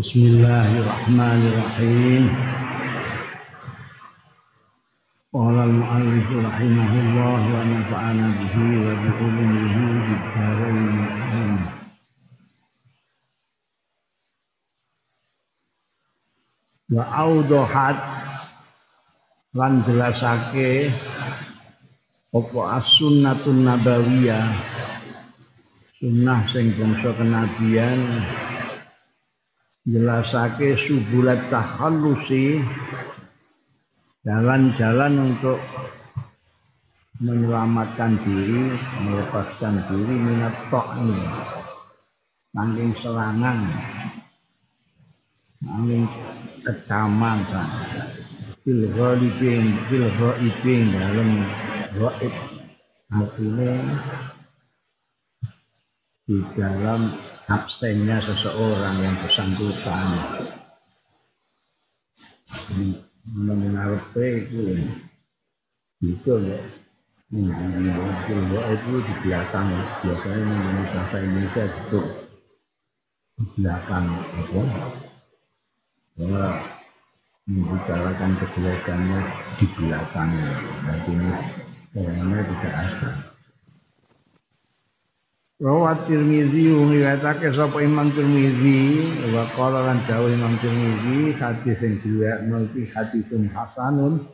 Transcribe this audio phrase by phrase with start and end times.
[0.00, 2.32] Bismillahirrahmanirrahim.
[5.28, 11.60] Qala al-mu'allif rahimahullah wa nafa'ana bihi wa bi ulumihi fid dharain.
[16.96, 18.00] Wa audahat
[19.52, 20.96] lan jelasake
[22.32, 24.48] apa as-sunnatun nabawiyah
[26.00, 28.00] sunnah sing bangsa kenabian
[29.88, 32.60] jelasake subulat takhallusi
[34.20, 35.56] jalan-jalan untuk
[37.20, 40.56] menyelamatkan diri, melepaskan diri minat
[41.00, 41.20] ini
[42.50, 43.58] saking serangan,
[45.60, 46.04] saking
[46.64, 47.38] kecaman
[48.60, 51.30] fil ghalibin fil ghaibin dalam
[51.96, 52.34] gaib
[53.10, 53.72] artinya
[56.28, 57.00] di dalam
[57.50, 60.08] absennya seseorang yang bersangkutan.
[63.26, 64.58] Mengenal itu
[66.00, 66.58] itu ya.
[68.24, 69.66] Fil itu di belakang.
[70.06, 72.00] Biasanya menggunakan bahasa Indonesia itu.
[73.36, 74.62] Di belakang apa?
[76.16, 76.44] Bahwa
[77.50, 79.20] membicarakan kejelekannya
[79.58, 80.50] di belakangnya
[80.86, 81.34] artinya
[81.98, 83.29] orangnya tidak ada
[85.60, 92.40] Rawat Tirmizi ngriwayatake sapa Imam Tirmizi wa qala lan dawuh Imam Tirmizi hadis sing dua
[92.48, 94.24] multi hadisun hasanun.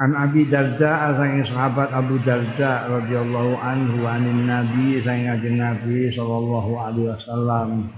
[0.00, 7.12] An Abi Darda asang sahabat Abu Darda radhiyallahu anhu anin Nabi sang Nabi sallallahu alaihi
[7.12, 7.92] wasallam.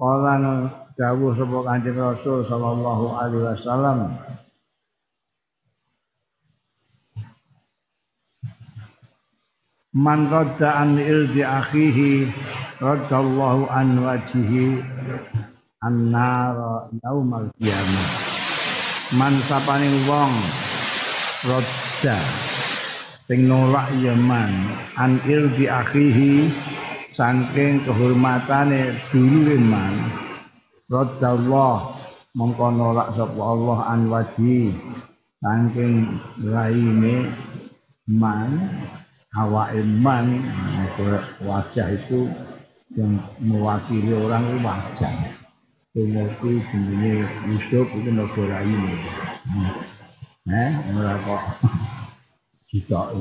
[0.00, 3.98] Qala dawuh sapa Kanjeng Rasul sallallahu alaihi wasallam
[9.96, 12.28] Man radda an irdi akhihi
[12.76, 14.84] radallahu an wajhihi
[15.80, 18.10] annara yaumal qiyamah.
[19.16, 20.28] Man sapaning wong
[21.48, 22.20] radda
[23.24, 24.52] sing nolak ya man
[25.00, 26.52] an irdi akhihi
[27.16, 30.12] saking kehormatane dulure man
[30.92, 31.96] radallah
[32.36, 34.68] mongko nolak sapa Allah an wajhi
[35.40, 37.32] saking laine
[38.04, 38.52] man
[39.36, 40.26] hawa iman
[41.44, 42.28] wajah itu
[42.96, 45.14] yang mewakili orang itu wajah.
[45.92, 48.96] Tumorku jenenge Yusuf itu negara ini.
[50.48, 51.42] Eh ora kok
[52.72, 53.12] jika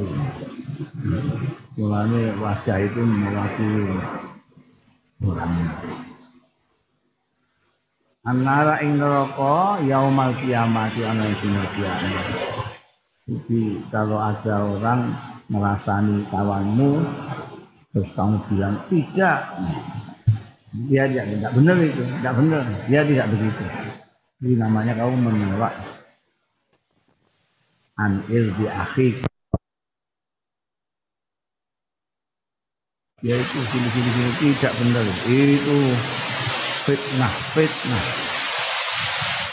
[1.75, 3.84] mulane wajah itu mewakili
[5.24, 5.53] orang
[8.28, 12.28] Anara ing neraka yaumal kiamat ana dina kiamat.
[13.24, 15.16] Jadi kalau ada orang
[15.47, 17.03] merasani kawanmu
[17.96, 19.40] terus kamu bilang tidak.
[20.91, 22.63] Dia tidak tidak benar itu tidak benar.
[22.85, 23.63] Dia tidak begitu.
[24.44, 25.74] Ini namanya kamu menolak.
[27.97, 29.25] Anil di akhir
[33.25, 34.31] yaitu sini sini sini
[34.62, 35.78] tidak benar itu
[36.86, 38.06] fitnah fitnah.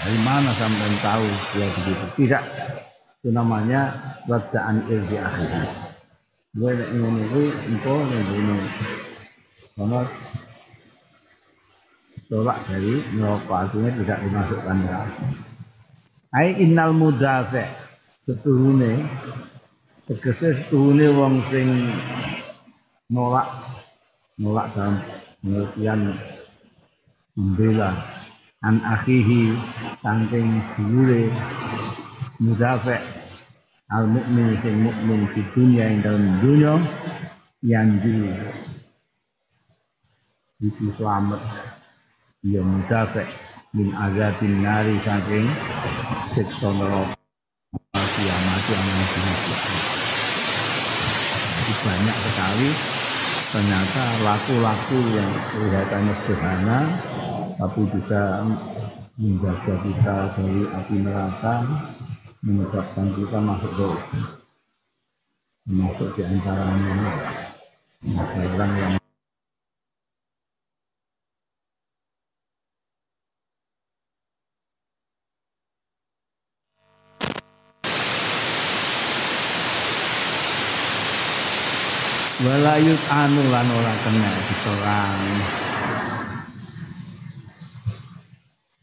[0.04, 1.24] Dari mana sampai tahu
[1.56, 2.06] dia begitu?
[2.20, 2.44] Tidak
[3.24, 3.88] itu namanya
[4.28, 5.64] wadaan ildi akhirnya
[6.52, 10.04] gue nek ngono kuwi engko ning ngene
[12.28, 15.24] tolak dari neraka artinya tidak dimasukkan neraka
[16.36, 17.64] ai innal mudafi
[18.28, 19.08] setuhune
[20.04, 21.68] tegese setuhune wong sing
[23.08, 23.48] nolak
[24.36, 25.00] nolak dalam
[25.40, 26.12] pengertian
[27.40, 28.04] membela
[28.60, 29.56] an akhihi
[30.04, 31.32] saking dulure
[32.42, 32.96] mudafi
[33.94, 36.74] al mukmin sing mukmin di dunia yang dalam dunia
[37.62, 38.34] yang di
[40.64, 41.40] itu selamat.
[42.44, 43.28] Ya mudafek
[43.76, 45.48] min azabin nari saking
[46.32, 47.16] siksa neraka.
[48.14, 48.86] Kiamat yang
[51.82, 52.70] banyak sekali
[53.50, 56.80] ternyata laku-laku yang kelihatannya sederhana
[57.58, 58.22] tapi bisa
[59.18, 61.54] menjaga kita dari api neraka
[62.44, 63.88] menyebabkan kita masuk ke
[65.64, 66.92] masuk di antaranya
[68.04, 68.92] orang yang
[82.44, 85.63] walayut anu lan ora kena diserang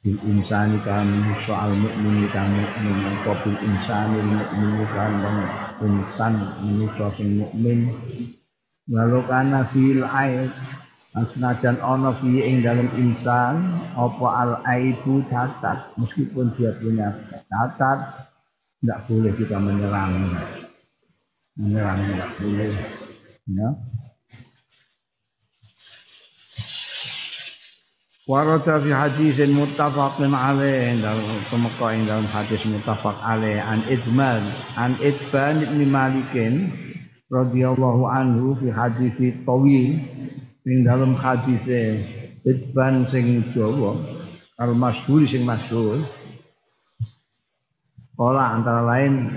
[0.02, 1.06] bil insani kan
[1.46, 5.14] soal mukmin kan mukmin apa bil insani mukmin kan
[5.86, 7.80] insan manusa sing mukmin.
[8.90, 10.50] Walau kana fil aid
[11.12, 15.92] Senajan ono fi ing dalam insan apa al aibu cacat?
[16.00, 17.12] Meskipun dia punya
[17.52, 18.32] cacat
[18.80, 20.40] tidak boleh kita menyerang.
[21.60, 22.72] Menyerang tidak boleh
[23.52, 23.70] ya
[28.30, 34.46] Warata fi hadis muttafaqin alaih dalam kemekah dalam hadis muttafaq alaih an Idman
[34.78, 36.70] an Idban ibn Malikin
[37.34, 39.98] radhiyallahu anhu fi hadis tawil
[40.70, 41.66] ing dalam hadis
[42.46, 43.98] Idban sing Jawa
[44.62, 46.06] al masyhur sing masyhur.
[48.14, 49.34] Kala antara lain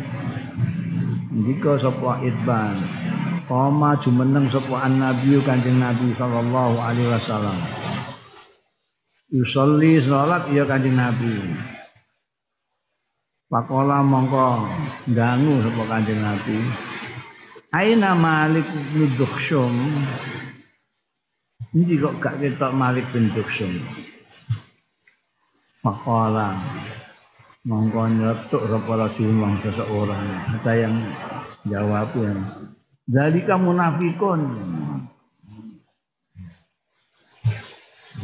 [1.32, 2.84] jika sapa Idban
[3.48, 7.83] Kama jumeneng sapa an-nabi Kanjeng Nabi sallallahu alaihi wasallam
[9.32, 11.32] Yusolli salat ya Kanjeng Nabi
[13.48, 14.68] Pakola mongko
[15.12, 16.58] dangu sapa Kanjeng Nabi
[17.74, 19.10] Aina Malik bin
[21.74, 23.26] ini kok gak ketok Malik bin.
[25.82, 26.54] Makola
[27.66, 30.24] mongko nyetuk sapa Rasulullah seseorang.
[30.54, 30.94] Ada yang
[31.66, 32.38] jawab yang
[33.10, 34.40] Zalika munafikun.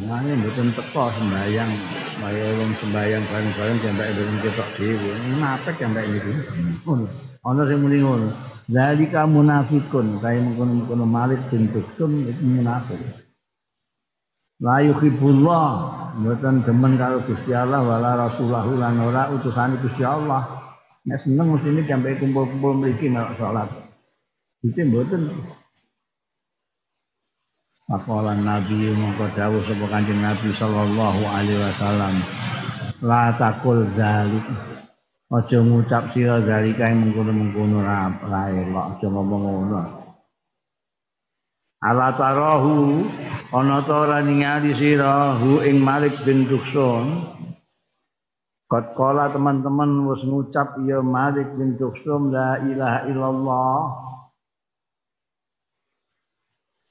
[0.01, 1.71] Ini betul teko sembayang,
[2.17, 5.11] kaya wong sembayang bareng-bareng jambak betul ketok dhewe.
[5.29, 6.09] Munafik jambak.
[6.89, 7.05] Ngono.
[7.45, 8.33] Ana sing muni ngono.
[8.65, 12.97] Zalika munafikun, kaya mengkono-mengkono Malik bin Duksum itu munafik.
[14.61, 15.69] La yuhibbullah
[16.17, 20.45] mboten demen karo Gusti Allah wala Rasulullah lan ora utusane Gusti Allah.
[21.05, 23.69] Nek seneng mestine sampai kumpul-kumpul mriki melok salat.
[24.65, 25.29] Iki mboten.
[27.91, 32.15] Pakolan Nabi mongko dawuh sapa Kanjeng Nabi sallallahu alaihi wasallam.
[33.03, 34.47] La takul zalik.
[35.31, 39.81] Aja ngucap sira zalika mengkono-mengkono ra elok aja ngomong ngono.
[41.83, 43.03] Ala tarahu
[43.51, 47.31] ana ta ora ningali sira hu ing Malik bin Duksun
[48.71, 53.75] Kot kala teman-teman wis ngucap ya Malik bin Duksum la ilaha illallah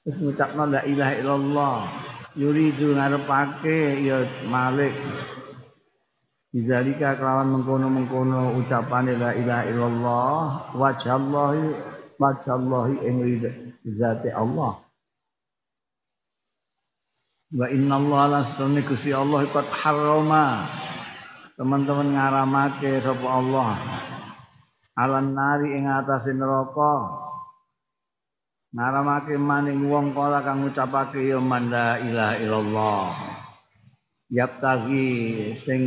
[0.01, 1.77] Wis ngucapna la ilaha illallah.
[2.33, 4.97] Yuridu ngarepake ya Malik.
[6.49, 10.39] Bizalika kelawan mengkono-mengkono ucapane la ilaha illallah.
[10.73, 11.65] Wajallahi
[12.17, 13.17] wajallahi ing
[13.93, 14.81] zati Allah.
[17.53, 20.65] Wa inna Allah la sunni kusi Allah ikut haroma
[21.61, 23.77] Teman-teman ngaramake sapa Allah.
[24.97, 27.29] Alan nari ing atase neraka
[28.71, 33.07] Ngaramake maning wong kala kang ngucapake ya man la ilaha illallah.
[34.31, 35.11] Yaptagi
[35.67, 35.83] sing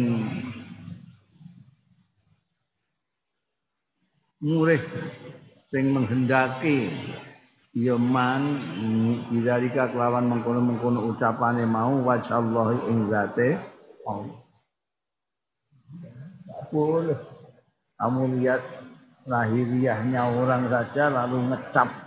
[4.44, 4.84] murih
[5.72, 6.92] sing menghendaki
[7.72, 8.60] ya man
[9.32, 13.56] bidzalika kelawan mengkono-mengkono ucapane mau wajallahi ing zate
[14.04, 14.44] Allah.
[16.68, 17.20] Boleh.
[17.96, 18.60] Kamu lihat
[19.24, 22.03] lahiriahnya orang saja lalu ngecap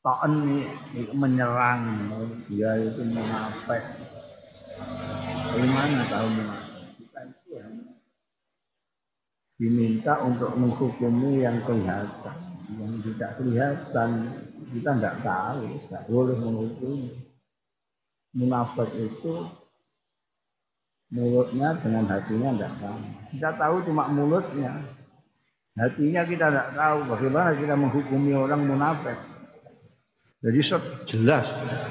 [0.00, 0.64] taen
[1.12, 1.84] menyerang
[2.48, 3.84] dia itu munafik
[5.52, 6.28] gimana tahu
[9.60, 12.36] diminta untuk menghukumi yang kelihatan
[12.80, 14.10] yang tidak kelihatan
[14.70, 17.10] kita nggak tahu, nggak boleh menghukumi.
[18.30, 19.50] Munafik itu
[21.10, 23.00] mulutnya dengan hatinya nggak tahu.
[23.34, 24.78] Kita tahu cuma mulutnya,
[25.74, 26.98] hatinya kita nggak tahu.
[27.10, 29.18] Bagaimana kita menghukumi orang munafik?
[30.40, 30.60] Jadi
[31.04, 31.44] jelas.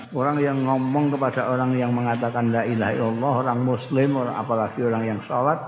[0.10, 5.03] Orang yang ngomong kepada orang yang mengatakan la ilaha illallah, orang muslim, orang apalagi orang
[5.06, 5.62] yang sholat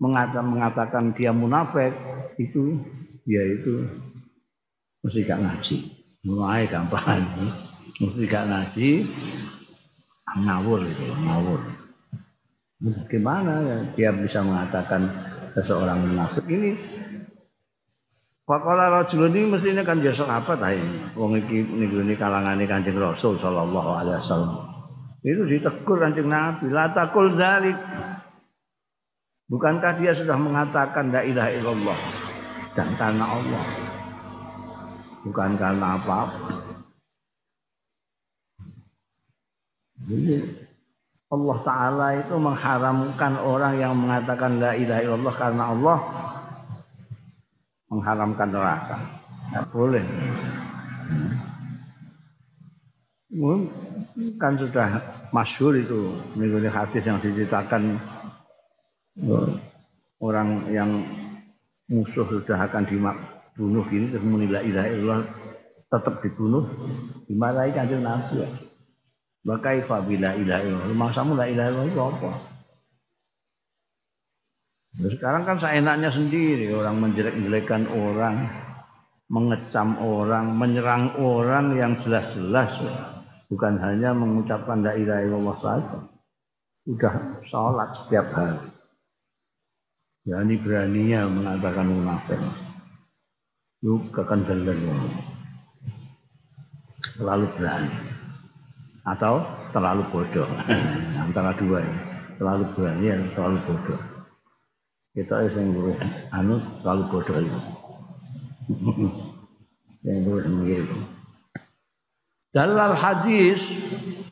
[0.00, 1.92] mengatakan, mengatakan dia munafik
[2.40, 2.80] itu
[3.28, 3.84] dia itu
[5.04, 5.76] mesti gak ngaji.
[6.24, 7.28] Mulai gampang.
[8.00, 8.90] Mesti gak ngaji.
[10.48, 11.60] Ngawur itu ngawur.
[13.12, 13.78] Gimana ya?
[13.92, 15.04] Dia bisa mengatakan
[15.52, 16.46] seseorang munafik.
[16.48, 16.72] Ini
[18.48, 20.80] Pakola rajul ini mestinya kan jasa apa tadi
[21.12, 24.64] wong iki niku ini kalangane Kanjeng Rasul sallallahu alaihi wasallam.
[25.20, 27.76] Itu ditegur Kanjeng Nabi la dzalik.
[29.52, 31.98] Bukankah dia sudah mengatakan la ilaha illallah
[32.72, 33.64] dan karena Allah?
[35.28, 36.52] Bukan karena apa-apa.
[40.08, 40.36] Jadi
[41.28, 45.98] Allah Ta'ala itu mengharamkan orang yang mengatakan la ilaha illallah karena Allah
[47.88, 48.96] mengharamkan neraka.
[49.48, 50.04] Tidak boleh.
[54.40, 54.88] Kan sudah
[55.32, 58.00] masyhur itu mengikuti hadis yang diceritakan
[60.20, 60.90] orang yang
[61.88, 63.16] musuh sudah akan dimak
[63.56, 65.24] bunuh ini terus muni la ilaha
[65.88, 66.68] tetap dibunuh
[67.26, 68.48] dimarahi kanjeng Nabi ya.
[69.46, 70.92] Bakai fabila ilaha illallah.
[70.92, 72.30] Masa la ilaha illallah apa?
[74.98, 78.50] Nah, sekarang kan seenaknya sendiri orang menjelek-jelekan orang,
[79.30, 82.74] mengecam orang, menyerang orang yang jelas-jelas
[83.46, 85.98] bukan hanya mengucapkan la ilaha illallah saja.
[86.82, 87.14] Sudah
[87.46, 88.68] sholat setiap hari.
[90.26, 92.40] Berani beraninya mengatakan munafik.
[93.86, 94.82] Lu kekendelan
[97.14, 97.94] terlalu berani
[99.06, 100.48] atau terlalu bodoh
[101.24, 102.00] antara dua ini
[102.36, 104.00] terlalu berani atau terlalu bodoh
[105.18, 105.98] kita yang luwih
[106.30, 107.60] anu terlalu bodoh itu.
[110.06, 110.86] Yang luwih mikir
[112.54, 113.58] Dalal hadis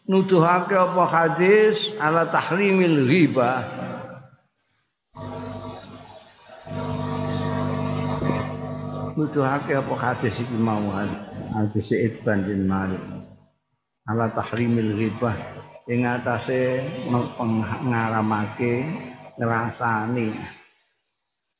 [0.06, 1.90] nuduhake apa hadis?
[1.98, 3.66] Ala tahrimil riba.
[9.18, 13.02] Nuduhake apa hadis iki mau hadis Ibn bin Malik.
[14.06, 15.34] Ala tahrimil riba.
[15.90, 16.86] Ing atase
[17.82, 18.86] ngaramake
[19.34, 20.30] ngrasani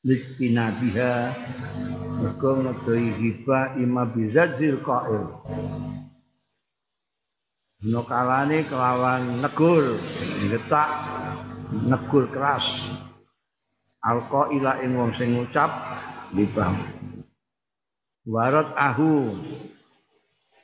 [0.07, 1.35] listina biha
[2.23, 5.27] mergo ngedoi hiba ima bizadzil qail.
[7.77, 9.99] Dino kalane kelawan negur
[10.47, 10.89] getak
[11.91, 12.65] negur keras.
[13.99, 15.67] Alqa ila ing wong sing ngucap
[16.31, 16.71] libah
[18.27, 19.39] warot ahu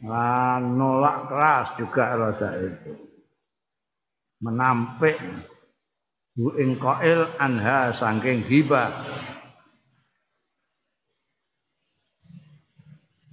[0.03, 2.91] lan nolak keras juga rasa itu
[4.43, 5.15] menampik
[6.35, 8.91] bu ing qail anha saking hibah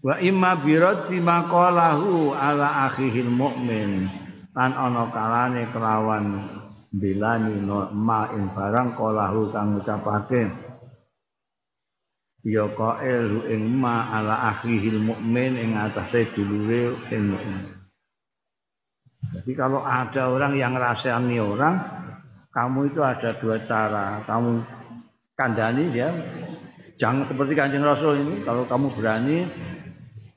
[0.01, 4.09] wa imma biraddi maqalahu ala akhihil mu'min.
[4.51, 6.51] Lan ana kalane kelawan
[6.91, 7.63] bilani
[7.95, 10.51] ma ing barang qalahu kang ngucapake.
[12.45, 17.81] Ya qail ing ma ala akhihil mu'min ing atase dulure ing mukmin
[19.31, 21.77] jadi kalau ada orang yang rasani orang
[22.51, 24.25] kamu itu ada dua cara.
[24.27, 24.65] Kamu
[25.39, 26.11] kandani ya
[26.99, 28.43] jangan seperti kanjeng rasul ini.
[28.43, 29.47] Kalau kamu berani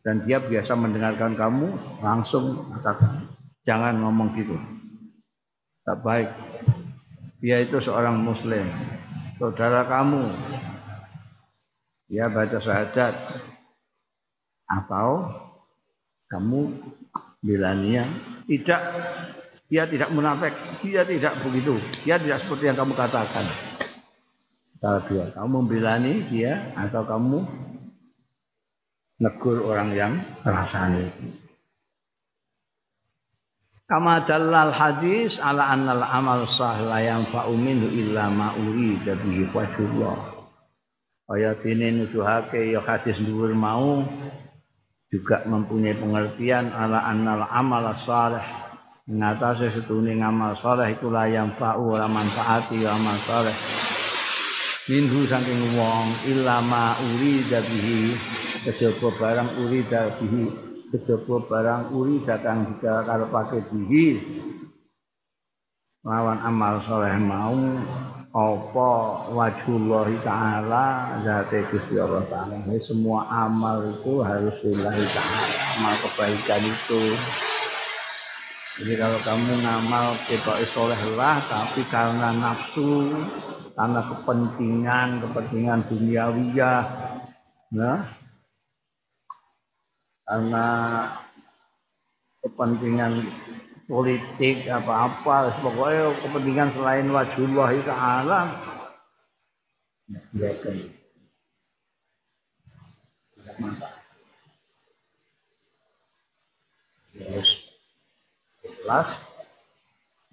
[0.04, 1.72] dan dia biasa mendengarkan kamu
[2.04, 3.24] langsung katakan
[3.64, 4.60] jangan ngomong gitu.
[5.84, 6.30] Tak baik.
[7.44, 8.64] Dia itu seorang muslim.
[9.36, 10.32] Saudara kamu.
[12.08, 13.16] Dia baca syahadat.
[14.68, 15.28] Atau
[16.32, 16.72] kamu
[17.44, 18.08] bilania
[18.48, 18.80] tidak.
[19.68, 20.56] Dia tidak munafik.
[20.84, 21.80] Dia tidak begitu.
[22.08, 23.44] Dia tidak seperti yang kamu katakan.
[24.84, 27.40] Kalau dia kamu membilani dia atau kamu
[29.24, 30.14] negur orang yang
[30.44, 31.08] rasani.
[33.88, 40.18] Kama dalal hadis ala annal amal sahih la yanfa'u minhu illa ma urida bihi wajhullah.
[41.24, 44.04] Kaya dene nuduhake ya hadis dhuwur mau
[45.08, 48.44] juga mempunyai pengertian ala annal amal salih
[49.04, 53.56] ngatasi setune ngamal saleh iku la yanfa'u ora manfaati ya amal saleh
[54.88, 58.16] minhu saking wong ilama urida bihi
[58.64, 60.44] kejaba barang uri bihi
[60.92, 64.08] kejaba barang uri kang jika karepake bihi.
[66.04, 67.56] Lawan amal soleh mau
[68.34, 68.90] apa
[69.32, 72.60] wajhullah taala zate Gusti Allah taala.
[72.84, 75.48] Semua amal itu harus lillahi taala.
[75.80, 77.04] Amal kebaikan itu.
[78.74, 83.14] Jadi kalau kamu ngamal kita soleh lah tapi karena nafsu
[83.74, 86.82] karena kepentingan kepentingan duniawiyah
[87.74, 88.06] nah
[90.24, 90.66] karena
[92.44, 93.24] kepentingan
[93.88, 98.40] politik apa-apa pokoknya kepentingan selain wajullah ta'ala
[100.32, 100.78] biarkan
[103.36, 103.94] tidak mantap
[107.16, 107.50] terus
[108.64, 109.10] ikhlas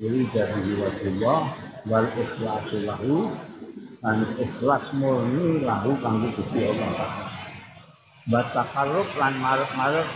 [0.01, 1.41] jadi dari wajullah
[1.91, 3.31] wal ikhlasu lahu
[4.01, 7.30] dan ikhlas murni lahu kanggo Gusti Allah
[8.29, 10.09] batakarub lan maruk-maruk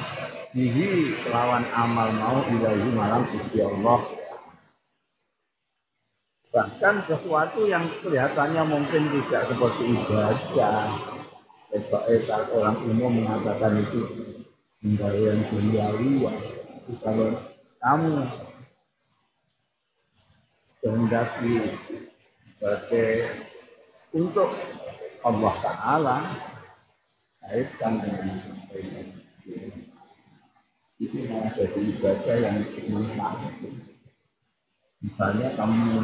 [0.53, 4.01] bihi lawan amal mau ilahi malam Gusti Allah
[6.55, 11.15] bahkan sesuatu yang kelihatannya mungkin tidak seperti ibadah
[11.75, 14.07] Eba orang umum mengatakan itu
[14.87, 16.23] yang duniawi.
[17.03, 17.35] Kalau
[17.83, 18.23] kamu
[20.79, 21.55] kehendaki
[22.55, 23.11] sebagai
[24.15, 24.55] untuk
[25.27, 26.17] Allah Ta'ala
[27.49, 28.37] kaitkan dengan
[31.03, 32.57] itu malah jadi ibadah yang
[32.91, 33.41] manfaat
[35.05, 36.01] misalnya kamu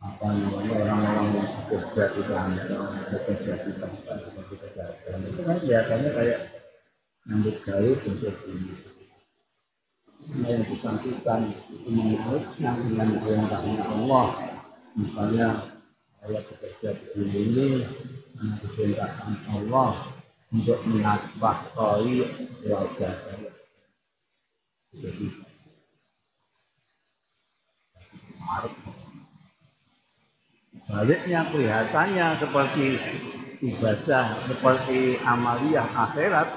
[0.00, 6.10] apa namanya orang-orang yang bekerja di kantor bekerja di tempat bekerja di itu kan biasanya
[6.16, 6.40] kayak
[7.28, 8.74] nyambut gawe bentuk ini.
[10.40, 14.26] Yang bersangkutan itu menurutnya dengan perintahnya Allah.
[14.96, 15.48] Misalnya
[16.20, 17.68] saya bekerja begini ini
[18.34, 19.90] dengan perintahkan Allah
[20.50, 22.26] untuk menafkahi
[22.58, 23.50] keluarga saya
[24.90, 25.26] jadi
[30.90, 32.98] Baliknya kelihatannya seperti
[33.62, 36.50] ibadah, seperti amaliyah akhirat,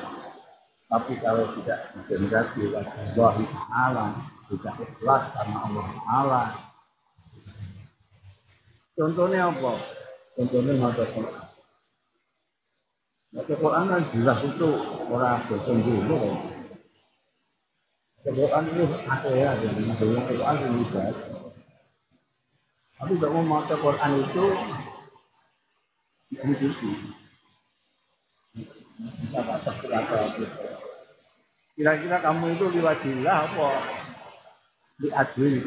[0.89, 4.05] tapi kalau tidak dikehendaki oleh Allah Taala,
[4.49, 6.43] tidak ikhlas karena Allah Taala.
[8.97, 9.73] Contohnya apa?
[10.33, 11.05] Contohnya ngaca
[13.33, 13.41] Quran.
[13.41, 14.69] Ngaca Quran kan jelas itu
[15.09, 16.19] orang bosan dulu.
[18.23, 21.41] Quran itu akhirat, yang Quran itu ibadah.
[22.93, 24.45] Tapi kalau mau baca Quran itu
[26.31, 26.91] diikuti.
[29.03, 29.41] Bisa
[30.37, 30.45] gitu.
[31.73, 33.69] Kira-kira kamu itu liwajillah apa?
[35.01, 35.57] Di adil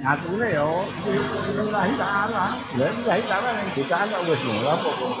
[0.00, 0.16] piala.
[0.16, 0.46] Itu ya.
[0.48, 0.68] Nek ngatune ya
[1.52, 2.44] lillahi ta'ala.
[2.78, 5.14] Lah lillahi ta'ala ning dicana wis mulai apa kok.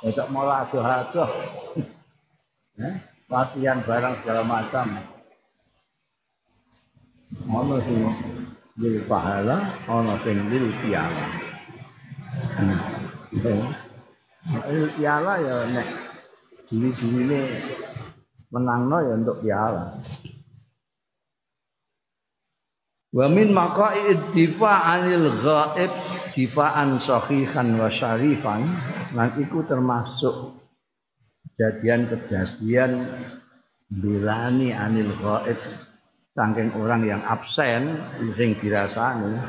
[0.00, 1.30] Besok mulai adoh-adoh.
[3.30, 4.86] Latihan barang segala macam.
[7.46, 8.00] Ono sing
[8.80, 11.26] lil pahala, ono sing lil piala.
[12.58, 12.80] Hmm.
[14.98, 15.86] piala ya nek
[16.66, 17.40] diri-diri ini
[18.50, 19.94] menangno ya untuk piala.
[23.10, 24.30] Wa min maqaid
[24.70, 25.92] anil ghaib
[26.30, 28.70] difa'an sahihan wa syarifan
[29.18, 30.54] lan iku termasuk
[31.42, 33.10] kejadian-kejadian
[33.90, 35.58] bilani anil ghaib.
[36.30, 37.98] Saking orang yang absen
[38.38, 39.42] sing dirasani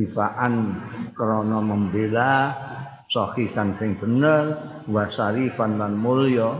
[0.00, 0.72] difa'an
[1.12, 2.56] krana membela
[3.12, 4.56] sahihan sing bener
[4.88, 6.56] wa syarifan lan mulya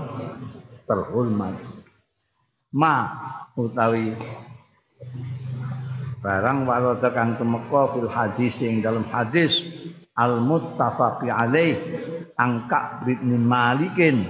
[0.85, 1.57] terhormat.
[2.77, 3.17] Ma
[3.57, 4.13] utawi
[6.25, 9.61] barang warata kang temeka fil hadis ing dalam hadis
[10.17, 11.77] al muttafaqi alaih
[12.41, 14.25] angka bin malikin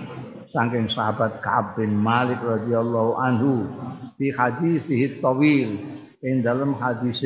[0.51, 3.71] saking sahabat Ka'ab bin Malik radhiyallahu anhu
[4.19, 4.83] di hadis
[5.23, 5.71] tawil
[6.19, 7.23] ing dalam hadis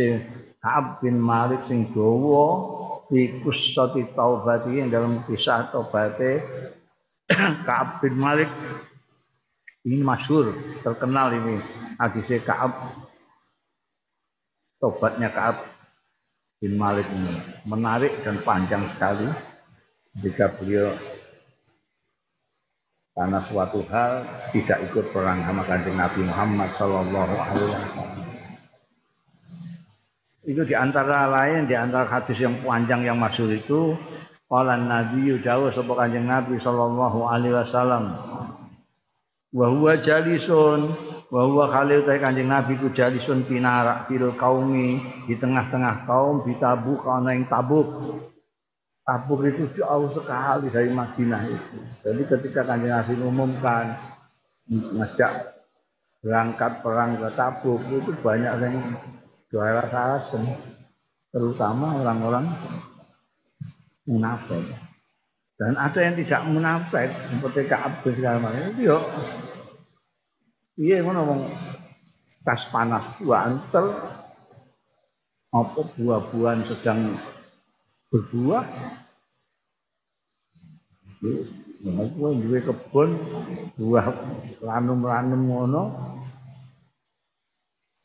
[0.61, 2.69] Ka'ab bin Malik sing dawa
[3.09, 6.45] di kusati taubati yang dalam kisah taubate
[7.69, 8.53] Ka'ab bin Malik.
[9.89, 10.53] Ini masyur
[10.85, 11.57] terkenal ini
[11.97, 12.73] hadisnya Ka'ab
[14.79, 15.63] tobatnya Ka'ab
[16.63, 17.35] bin Malik ini.
[17.67, 19.29] Menarik dan panjang sekali.
[20.19, 20.95] Jika beliau
[23.19, 24.23] karena suatu hal
[24.55, 28.27] tidak ikut perang sama kanjeng Nabi Muhammad Shallallahu Alaihi Wasallam.
[30.49, 33.99] Itu di antara lain di antara hadis yang panjang yang masyhur itu
[34.49, 38.17] qala nabi dawuh sapa kanjeng nabi sallallahu alaihi wasallam
[39.53, 40.97] wa huwa jalisun
[41.29, 44.97] wa huwa khalil ta kanjeng nabi ku jalisun pinara fil kaumi
[45.29, 47.89] di tengah-tengah kaum di tabuk ana ing tabuk.
[49.05, 51.79] Tabuk itu jauh sekali dari Madinah itu.
[52.05, 53.97] Jadi ketika kanjeng nabi umumkan
[54.69, 55.33] ngajak
[56.25, 58.77] berangkat perang ke tabuk itu banyak yang
[59.53, 60.45] juara alasan
[61.29, 62.49] terutama orang-orang
[64.09, 64.65] munafik.
[65.59, 68.63] Dan ada yang tidak munafik seperti Ka'ab bin macam.
[68.71, 69.03] Itu yuk
[70.79, 71.43] iya ngono ngomong
[72.47, 73.93] tas panas antel
[75.49, 77.17] apa buah-buahan sedang
[78.13, 78.65] berbuah?
[81.79, 83.17] Aku duwe kebun
[83.81, 84.07] buah
[84.61, 85.83] lanum-lanum ngono.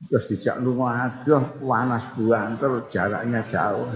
[0.08, 3.88] Terus dijak lunga adoh panas banter jaraknya jauh.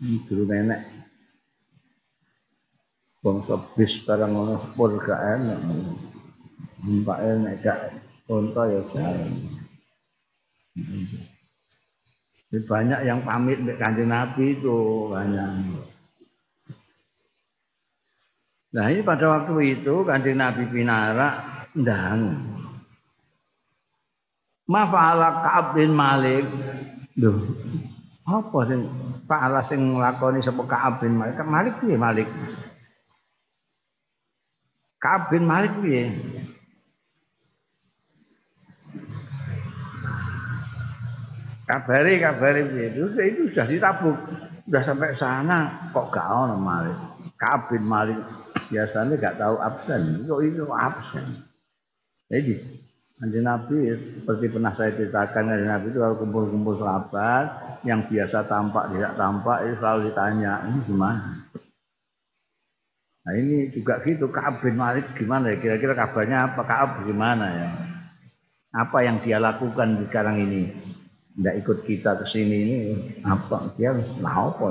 [0.00, 0.80] Ini dulu nenek.
[3.24, 5.60] Bangsa bis barang ngono pun gak enak
[6.84, 7.80] mbak enak gak
[8.28, 9.32] konto ya jalan
[12.62, 15.50] banyak yang pamit dengan kanjeng Nabi itu banyak.
[18.74, 21.42] Nah ini pada waktu itu kanjeng Nabi Pinara
[21.74, 22.42] dan
[24.64, 26.48] Ma fa'ala Ka'ab bin Malik.
[27.12, 27.36] Duh.
[28.24, 28.88] Apa sing
[29.28, 31.36] fa'ala sing nglakoni sapa Ka'ab bin Malik?
[31.44, 32.28] Malik piye Malik?
[34.96, 36.16] Ka'ab bin Malik piye?
[41.64, 42.60] Kabari kabari?
[42.92, 44.16] Itu, itu sudah ditabuk.
[44.68, 46.96] Sudah sampai sana kok gak ono Malik.
[47.36, 48.20] Ka'ab bin Malik
[48.68, 50.24] biasanya gak tahu absen.
[50.28, 51.26] Kok itu absen.
[52.28, 52.54] Jadi
[53.14, 57.46] Kanjeng Nabi seperti pernah saya ceritakan Kanjeng Nabi itu kalau kumpul-kumpul sahabat
[57.86, 61.24] yang biasa tampak tidak tampak itu selalu ditanya ini gimana?
[63.24, 67.68] Nah ini juga gitu Kaab bin Malik gimana ya kira-kira kabarnya apa Kaab gimana ya
[68.74, 70.68] apa yang dia lakukan sekarang ini
[71.34, 72.78] tidak ikut kita ke sini ini
[73.26, 73.90] apa dia
[74.22, 74.68] nah apa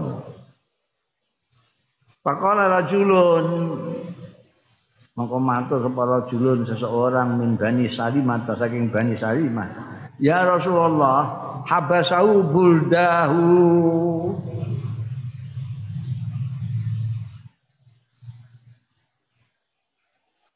[2.23, 3.47] Pakola rajulun
[5.13, 9.69] Maka matur kepada rajulun seseorang min Bani Salimah saking Bani Salimah.
[10.17, 13.45] Ya Rasulullah, habasahu buldahu.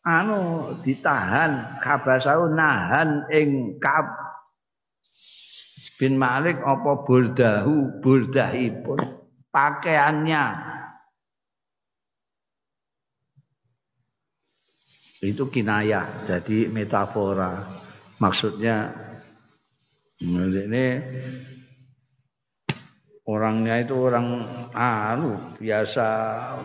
[0.02, 4.27] Anu ditahan habasahu nahan ing Ka'ab
[5.98, 9.02] bin Malik apa buldahu buldahipun
[9.50, 10.46] pakaiannya.
[15.18, 17.66] Itu kinayah jadi metafora.
[18.22, 18.94] Maksudnya
[20.22, 20.88] ini
[23.26, 24.46] orangnya itu orang
[24.78, 26.08] anu biasa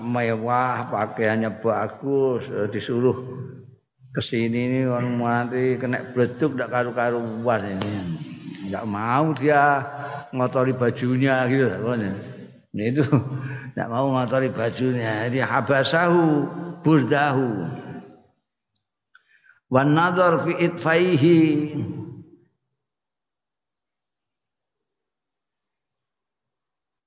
[0.05, 3.17] mewah pakaiannya bagus disuruh
[4.13, 8.32] ke sini ini orang nanti kena bleduk tidak karu-karuan ini
[8.73, 9.85] nggak mau dia
[10.33, 12.13] ngotori bajunya gitu pokoknya.
[12.73, 13.05] Ini itu
[13.77, 15.29] nggak mau ngotori bajunya.
[15.29, 16.49] Jadi habasahu
[16.81, 17.69] burdahu.
[19.69, 21.41] Wan nadhar fi itfaihi.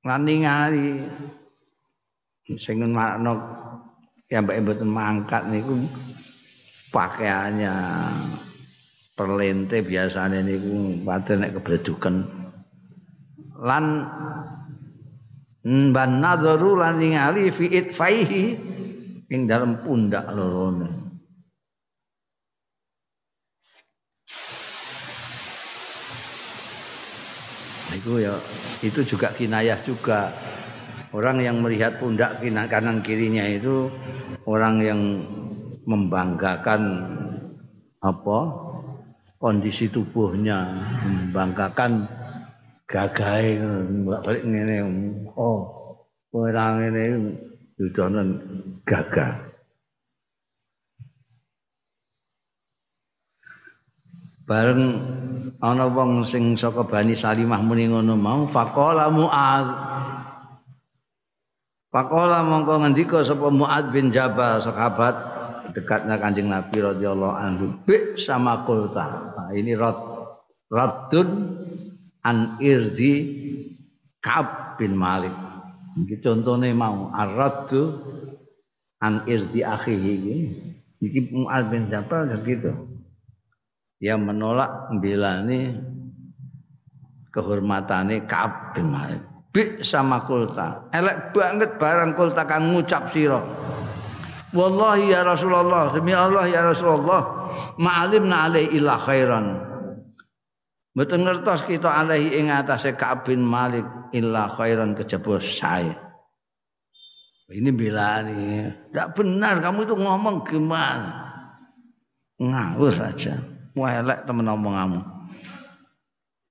[0.05, 1.01] Lan ningali
[2.61, 3.41] sing makna
[4.29, 5.81] yang mboten mangkat niku
[6.93, 7.73] pakaiannya
[9.15, 12.27] perlente biasanya niku padahal nek kebreduken
[13.63, 14.03] lan
[15.95, 18.43] ban nadharu lan ningali fi itfaihi
[19.31, 20.89] ing dalam pundak lorone.
[27.95, 28.37] Itu ya
[28.85, 30.29] itu juga kinayah juga.
[31.15, 33.87] Orang yang melihat pundak kanan kirinya itu
[34.43, 35.01] orang yang
[35.87, 37.07] membanggakan
[38.03, 38.39] apa
[39.45, 40.73] kondisi tubuhnya
[41.05, 42.09] membanggakan
[42.89, 43.61] gagai
[44.01, 44.77] balik ngene
[45.37, 45.69] oh
[46.33, 47.05] orang ini
[47.77, 48.25] sudah
[48.89, 49.37] gagah.
[54.49, 54.81] Bareng
[55.61, 59.67] ana wong sing saka Bani Salimah muni ngono mau faqala Muad
[61.89, 65.34] Faqala mongko ngendika sapa Muad bin Jabal sahabat
[65.73, 69.97] dekatnya Kanjeng Nabi radhiyallahu anhu bi sama kulta nah, ini rad
[70.69, 71.29] raddun
[72.21, 73.13] an irdi
[74.21, 75.33] Ka'ab bin Malik
[76.05, 77.97] iki contone mau ar-raddu
[78.99, 80.15] an irdi akhihi
[80.99, 82.73] iki Muad bin Jabal gitu
[84.03, 85.71] yang menolak membelani
[87.35, 89.21] kehormatane Ka'ab bin Malik.
[89.51, 90.91] Bi sama kulta.
[90.91, 93.39] Elek banget barang kulta kang ngucap sira.
[94.55, 99.59] Wallahi ya Rasulullah, demi Allah ya Rasulullah, ma'alimna alaihi illa khairan.
[100.95, 103.83] Mboten ngertos kita alaihi ing atase Ka'ab Malik
[104.15, 105.99] illa khairan kejaba saya.
[107.51, 108.71] Ini belani.
[108.89, 111.13] Tidak benar kamu itu ngomong gimana?
[112.39, 113.35] Ngawur aja.
[113.75, 115.01] Elek temen omonganmu.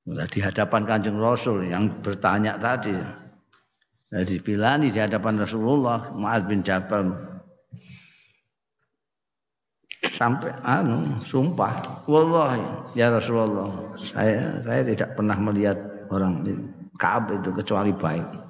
[0.04, 2.92] Nah, di hadapan Kanjeng Rasul yang bertanya tadi.
[2.92, 7.33] Nah, dipilani di hadapan Rasulullah Mu'ad bin Jabal
[10.12, 12.60] sampai anu sumpah wallahi
[12.92, 15.80] ya Rasulullah saya saya tidak pernah melihat
[16.12, 16.44] orang
[17.00, 18.44] Ka'ab itu kecuali baik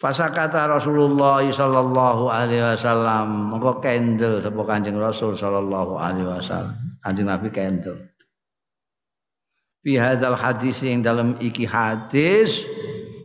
[0.00, 6.72] kata Rasulullah sallallahu alaihi wasallam mengko kendel sapa Kanjeng Rasul sallallahu alaihi wasallam.
[7.04, 8.08] Kanjeng Nabi kendel.
[9.84, 12.64] Fi hadzal hadis yang dalam iki hadis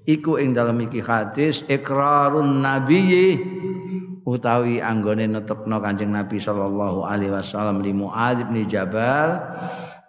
[0.03, 3.54] iku ing dalam iki hadis ikrarun nabiyyi
[4.25, 9.37] utawi anggone netepno Kanjeng Nabi sallallahu alaihi wasallam li Muadz bin Jabal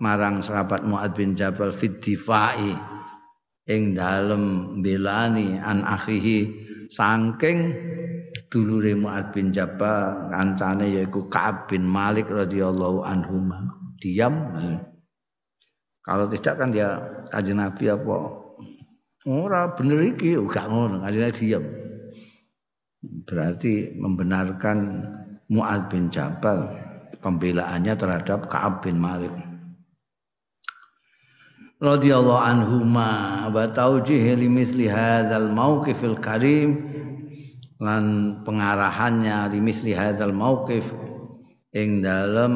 [0.01, 2.97] marang sahabat Muadz bin Jabal fit difai.
[3.67, 6.47] Ing dalem belani an akhihi
[6.87, 7.75] saking
[8.47, 13.43] dulure Mu'ad bin Jabal kancane yaiku Ka'ab bin Malik radhiyallahu anhu
[13.99, 14.55] diam.
[16.07, 16.95] Kalau tidak kan dia
[17.35, 18.17] kanjeng Nabi apa?
[19.27, 21.03] Ora bener iki gak ngono.
[21.03, 21.65] Kanjeng diam
[23.27, 25.07] berarti membenarkan
[25.47, 26.75] Mu'ad bin Jabal
[27.23, 29.35] pembelaannya terhadap Ka'ab bin Malik.
[31.77, 33.11] Radhiyallahu anhuma
[33.53, 36.71] wa taujih li mithli hadzal mauqifil karim.
[37.77, 38.05] Lan
[38.41, 40.97] pengarahannya li mithli hadzal mauqif
[41.77, 42.55] ing dalem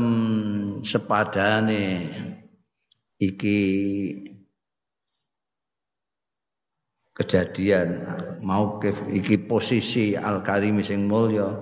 [0.80, 2.08] sepadane
[3.20, 3.60] iki
[7.20, 8.00] kejadian
[8.40, 11.52] mauqif iki posisi al karim sing mulya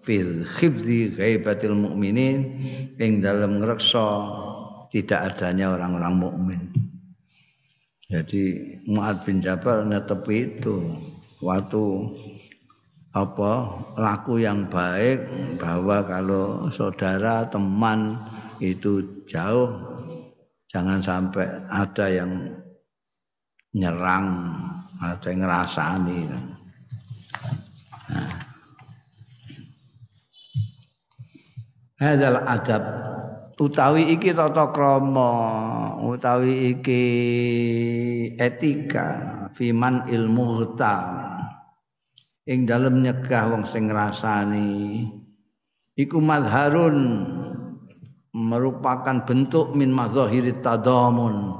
[0.00, 2.56] fil khifzi ghaibatil mukminin
[2.96, 4.08] ing dalam ngreksa
[4.88, 6.60] tidak adanya orang-orang mukmin.
[8.12, 10.96] Jadi Muad bin Jabal netepi itu
[11.40, 12.12] waktu
[13.12, 13.52] apa
[13.96, 15.28] laku yang baik
[15.60, 18.16] bahwa kalau saudara teman
[18.60, 19.76] itu jauh
[20.72, 22.32] jangan sampai ada yang
[23.72, 24.56] nyerang
[25.02, 26.18] ada yang ngerasani.
[26.30, 26.44] Nah.
[31.98, 32.84] Hadal adab.
[33.62, 35.30] Utawi iki tata krama
[36.02, 37.04] utawi iki
[38.34, 39.06] etika
[39.54, 41.06] fiman ilmu hutam
[42.42, 45.06] ing dalem nyegah wong sing ngrasani.
[45.94, 47.22] Iku madharun
[48.34, 51.54] merupakan bentuk min mazahirit tadamun.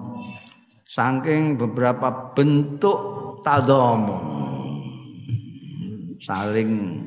[0.90, 3.11] Saking beberapa bentuk
[3.42, 4.32] tadamun
[6.22, 7.02] saling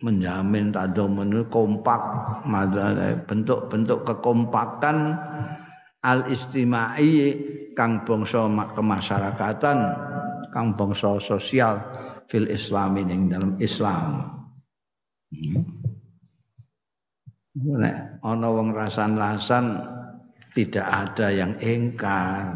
[0.00, 2.00] menjamin tadamun kompak
[3.28, 5.16] bentuk-bentuk kekompakan
[6.00, 7.36] al istimai
[7.76, 9.78] kang bangsa kemasyarakatan
[10.52, 11.80] kang bangsa sosial
[12.32, 14.36] fil islami ning dalam Islam.
[15.30, 15.62] Hmm.
[17.60, 19.64] Nek ana wong rasan-rasan
[20.54, 22.54] tidak ada yang engkar.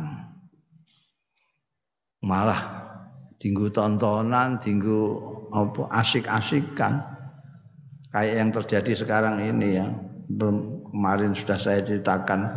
[2.25, 2.61] Malah
[3.37, 6.99] dinggo tontonan, dinggo apa asik-asikan
[8.11, 9.87] kayak yang terjadi sekarang ini ya
[10.91, 12.49] kemarin sudah saya ceritakan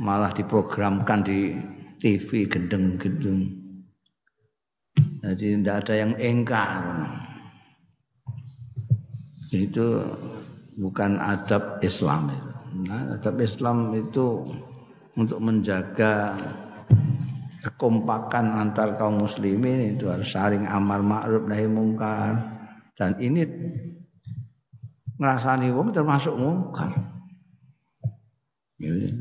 [0.00, 1.56] malah diprogramkan di
[2.00, 3.48] TV gendeng-gendeng
[5.24, 6.84] jadi tidak ada yang engkar
[9.54, 10.02] itu
[10.74, 12.53] bukan adab Islam itu.
[12.74, 14.42] Nah, adab Islam itu
[15.14, 16.34] untuk menjaga
[17.62, 22.34] kekompakan antar kaum muslimin itu harus saling amal ma'ruf nahi mungkar
[22.98, 23.46] dan ini
[25.18, 26.90] ngrasani wong termasuk mungkar.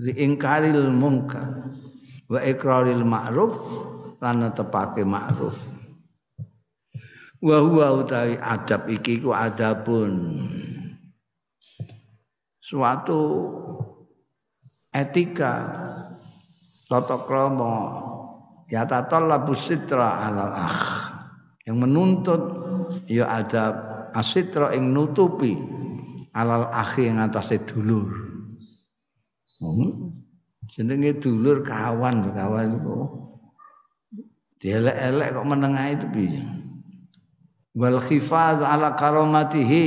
[0.03, 1.77] Diingkaril mungkar
[2.25, 3.53] wa ikraril ma'ruf
[4.17, 5.55] lan tepake ma'ruf.
[7.43, 10.41] Wa huwa utawi adab iki ku adabun.
[12.73, 13.21] Suatu
[14.89, 15.53] etika
[16.89, 18.01] tata krama
[18.65, 20.81] ya tatallabu sitra alal akh
[21.69, 22.41] yang menuntut
[23.05, 23.77] ya adab
[24.17, 25.53] asitra ing nutupi
[26.33, 28.09] alal akhi yang atase dulur.
[29.61, 30.09] Hmm.
[30.73, 32.97] Jenenge dulur kawan, kawan itu.
[34.57, 36.41] Dielek-elek kok menengah itu piye?
[37.77, 39.85] Wal khifaz ala karomatihi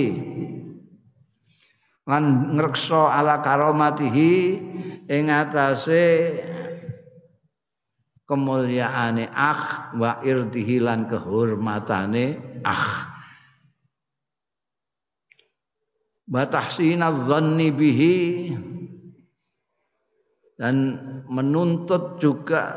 [2.07, 4.33] lan ngrekso ala karomatihi
[5.11, 6.35] ing atase
[8.27, 12.87] kemuliaane akh wa irdihi lan kehormatane akh.
[16.27, 18.19] Batahsina dhanni bihi.
[20.57, 20.97] Dan
[21.29, 22.73] menuntut juga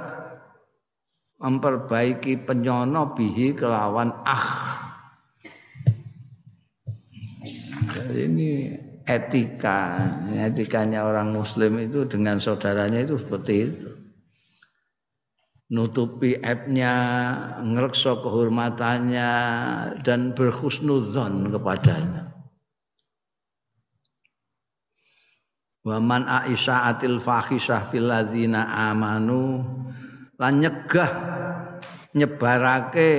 [1.39, 4.47] memperbaiki penyono bihi kelawan ah
[8.11, 8.75] ini
[9.09, 9.97] etika.
[10.37, 13.89] Etikanya orang muslim itu dengan saudaranya itu seperti itu.
[15.69, 16.93] Nutupi aibnya
[17.61, 19.31] ngerekso kehormatannya
[20.01, 22.33] dan berhusnuzon kepadanya.
[25.85, 29.61] Wa man aisaatil fahisah fil ladzina amanu
[30.37, 31.11] lan nyegah
[32.17, 33.11] nyebarake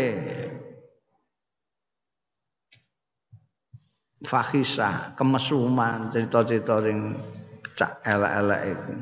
[4.24, 7.16] fahisah kemesuman cerita-cerita ring
[7.72, 8.94] cak elek-elek iku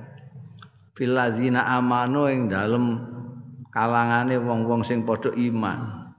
[0.99, 2.99] fil ladzina amanu ing dalem
[3.71, 6.11] kalangane wong-wong sing padha iman.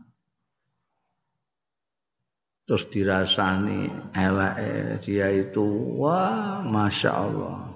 [2.64, 4.56] Terus dirasani elek
[5.02, 5.66] dia itu
[6.00, 7.76] wah masya Allah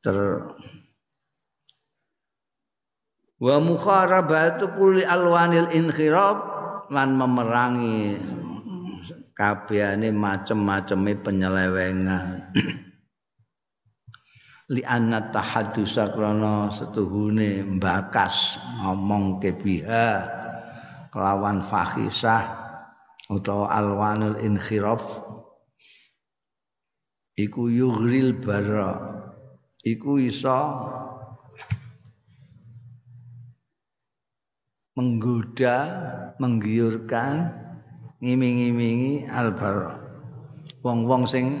[0.00, 0.16] ter
[3.36, 6.40] wa mukharabatu kulli alwanil inkhirab
[6.88, 8.16] lan memerangi
[9.40, 12.52] kabehane macem-maceme penyelewengan.
[14.76, 20.28] Li anna tahaddusa krana setuhune mbakas ngomong kebiha
[21.08, 22.44] kelawan fahisah
[23.32, 25.02] utawa alwanul inkhiraf
[27.34, 28.94] iku yughril bara
[29.82, 30.60] iku iso
[34.94, 35.78] menggoda
[36.38, 37.69] menggiurkan
[38.20, 39.96] ngiming-imingi albar
[40.84, 41.60] wong-wong sing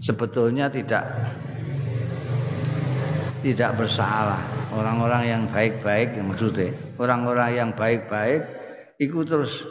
[0.00, 1.04] sebetulnya tidak
[3.40, 4.40] tidak bersalah.
[4.70, 8.46] Orang-orang yang baik-baik maksudnya, orang-orang yang baik-baik
[9.02, 9.66] ikut terus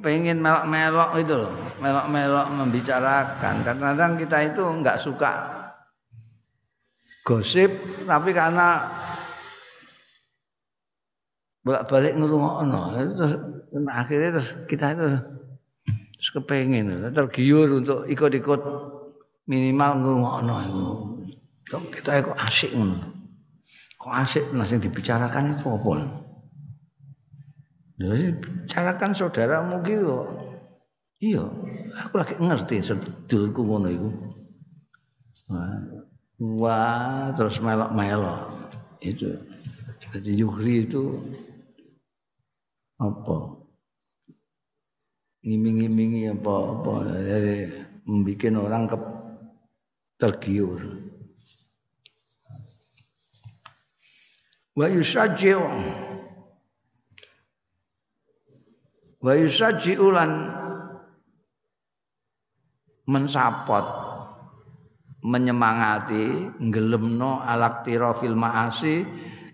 [0.00, 1.52] pengen melok-melok itu loh,
[1.82, 3.54] melok-melok membicarakan.
[3.66, 5.32] Kadang-kadang kita itu nggak suka
[7.26, 7.70] gosip,
[8.06, 8.86] tapi karena
[11.66, 13.34] bolak-balik ngrungokno, terus
[13.88, 15.06] akhirnya terus kita itu
[16.20, 18.60] terus kepengen, tergiur untuk ikut-ikut
[19.48, 20.86] minimal ngrungokno itu.
[21.72, 23.00] Kita kok asik ngono.
[23.96, 25.92] Kok asik masih dibicarakan itu apa?
[28.02, 30.26] Jadi bicarakan saudaramu gitu.
[31.22, 31.46] Iya,
[32.02, 34.10] aku lagi ngerti sedulurku ngono iku.
[36.58, 38.42] Wah, terus melok-melok.
[38.98, 39.30] Itu.
[40.02, 41.22] Jadi Yuhri itu
[42.98, 43.61] apa?
[45.42, 47.18] Ngiming-ngimingi apa-apa.
[47.18, 47.54] Jadi
[48.06, 48.96] membuat orang ke
[50.18, 50.80] tergiur.
[54.72, 55.66] Wa yusajji'u
[59.22, 60.08] wa yusajji'u
[63.06, 63.86] mensapot
[65.22, 69.04] menyemangati nggelemno alaktira fil maasi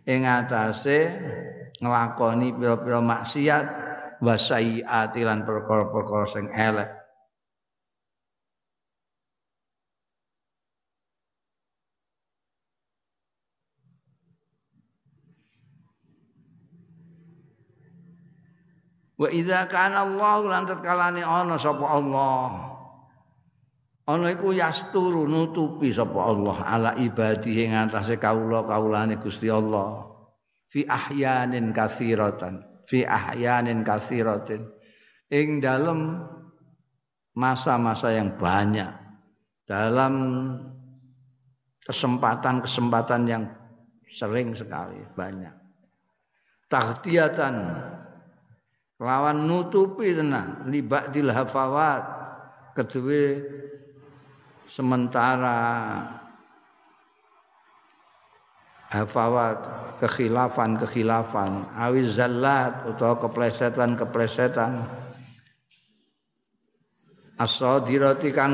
[0.08, 1.12] ing atase
[1.82, 3.87] nglakoni pira-pira maksiat
[4.18, 6.98] wasaiati lan perkara-perkara sing elek
[19.18, 22.70] Wa idza kana Allah lan tatkalane ana sapa Allah.
[24.06, 30.06] Ana iku yasturu nutupi sapa Allah ala ibadi ing atase kawula-kawulane Gusti Allah.
[30.70, 34.64] Fi ahyanin katsiratan, fi ahyanin katsiratin.
[35.28, 36.24] Ing dalam
[37.36, 38.88] masa-masa yang banyak,
[39.68, 40.14] dalam
[41.84, 43.44] kesempatan-kesempatan yang
[44.08, 45.52] sering sekali banyak.
[46.72, 47.54] Tahtiyatan
[48.98, 52.02] lawan nutupi tenan libadil hafawat
[52.76, 53.40] kedua
[54.68, 55.56] sementara
[58.88, 59.58] hafawat
[60.00, 64.86] kekhilafan-kekhilafan awiz zallat atau keplesetan-keplesetan.
[67.38, 68.50] As-sadirati kang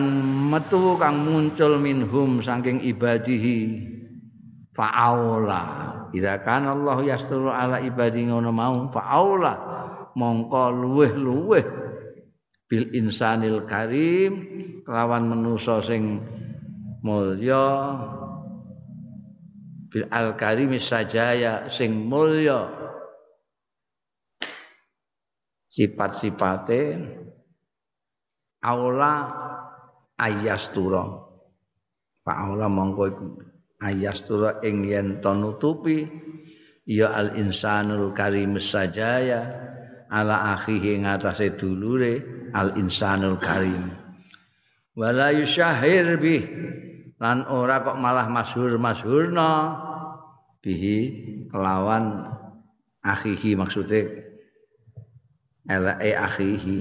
[0.53, 3.91] metu kang muncul minhum saking ibadihi.
[4.77, 5.63] Fa'aula.
[6.13, 9.55] Idza kana Allah yasturu ala ibadi ngono mau fa'aula.
[10.13, 11.65] Mongko luweh-luweh.
[12.69, 14.45] Bil insanil karim
[14.85, 16.21] kelawan manusa sing
[17.01, 17.65] mulya
[19.95, 22.67] bil al karim sajaya sing mulya.
[25.71, 26.99] Sifat-sifate
[28.59, 29.15] aula
[30.19, 31.07] ayastura.
[32.27, 33.27] Pak aula mongko iku
[33.79, 36.03] ayastura ing yen nutupi
[36.89, 39.47] ya al insanul karim sajaya
[40.11, 43.93] ala akhihi ngatasé dulure al insanul karim
[44.95, 46.45] wala yusyahir bih
[47.19, 49.51] lan ora kok malah masyhur-masyhurna
[50.65, 50.99] bihi
[51.53, 52.25] kelawan
[53.05, 54.09] akhihi maksudnya
[55.69, 56.81] elake akhihi.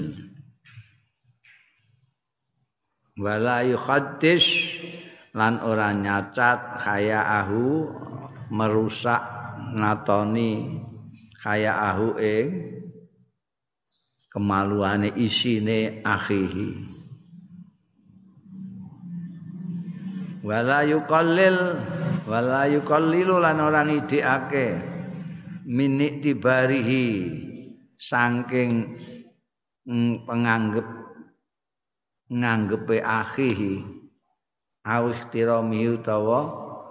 [3.20, 4.80] Wala yukhaddish
[5.36, 7.92] lan ora nyacat kaya ahu
[8.50, 9.20] merusak
[9.76, 10.80] ngatoni
[11.44, 12.48] kaya ahu ing
[14.32, 17.03] kemaluane isine akhihi
[20.44, 21.80] wala yuqallil
[22.28, 24.76] wala yuqallilu lan orang idekake
[25.64, 27.08] minik tibarihi
[27.96, 29.00] saking
[30.28, 30.88] penganggep
[32.28, 34.04] nganggepe akhihi.
[34.84, 36.44] Awih tirami utawa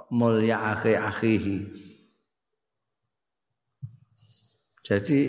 [0.09, 1.57] mulya akhi akhihi.
[4.81, 5.21] Jadi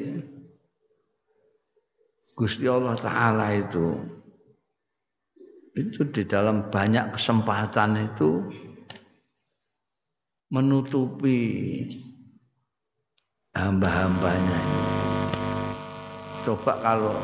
[2.34, 4.00] Gusti Allah Ta'ala itu
[5.74, 8.46] itu di dalam banyak kesempatan itu
[10.54, 11.42] menutupi
[13.58, 14.62] hamba-hambanya
[16.44, 17.15] Coba kalau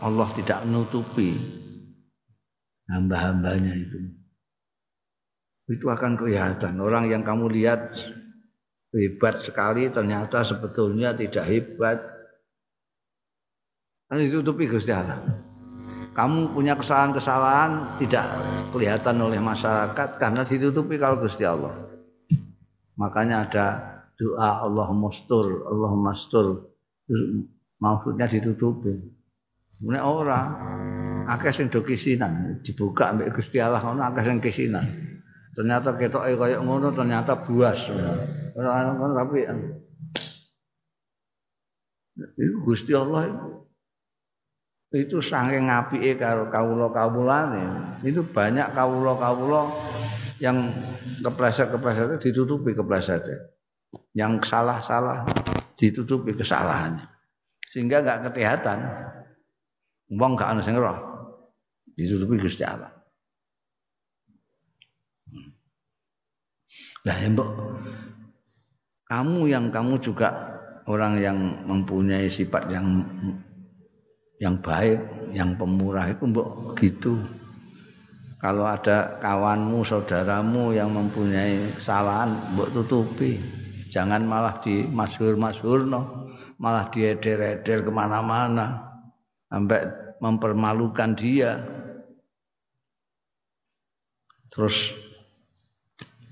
[0.00, 1.36] Allah tidak menutupi
[2.88, 4.00] hamba-hambanya itu.
[5.68, 6.80] Itu akan kelihatan.
[6.80, 7.92] Orang yang kamu lihat
[8.96, 12.00] hebat sekali ternyata sebetulnya tidak hebat
[14.08, 15.20] kan ditutupi Gusti Allah.
[16.12, 18.28] Kamu punya kesalahan-kesalahan tidak
[18.68, 21.72] kelihatan oleh masyarakat karena ditutupi kalau Gusti Allah.
[23.00, 23.66] Makanya ada
[24.20, 26.68] doa Allah mustur, Allah mastur.
[27.80, 28.92] Maksudnya ditutupi.
[29.72, 30.48] Sebenarnya orang
[31.32, 34.84] akeh sing kisinan, dibuka ambek Gusti Allah ono akeh sing kisinan.
[35.56, 37.88] Ternyata ketoke kaya ngono ternyata buas.
[38.52, 39.48] Ora tapi
[42.62, 43.32] Gusti Allah
[44.92, 47.96] itu saking ngapike karo kawula-kawulane.
[48.04, 49.72] Itu banyak kawula-kawula
[50.36, 50.68] yang
[51.24, 53.48] kepleset-kepleset ditutupi keplesetnya.
[54.12, 55.24] Yang salah-salah
[55.76, 57.08] ditutupi kesalahannya.
[57.72, 58.78] Sehingga enggak kelihatan.
[60.12, 60.76] Wong gak ana sing.
[61.96, 62.92] Ditutupi Gusti Allah.
[67.02, 67.50] Lah ya mbok
[69.12, 70.32] kamu yang kamu juga
[70.88, 71.36] orang yang
[71.68, 73.04] mempunyai sifat yang
[74.42, 74.98] yang baik,
[75.30, 77.14] yang pemurah itu mbok gitu.
[78.42, 83.38] Kalau ada kawanmu, saudaramu yang mempunyai kesalahan, mbok tutupi.
[83.94, 86.26] Jangan malah di masyhur-masyhur no,
[86.58, 88.82] malah dieder-eder ke mana-mana
[89.46, 89.86] sampai
[90.18, 91.62] mempermalukan dia.
[94.50, 94.90] Terus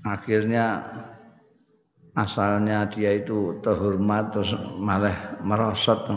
[0.03, 0.83] akhirnya
[2.11, 6.11] asalnya dia itu terhormat terus malah merosot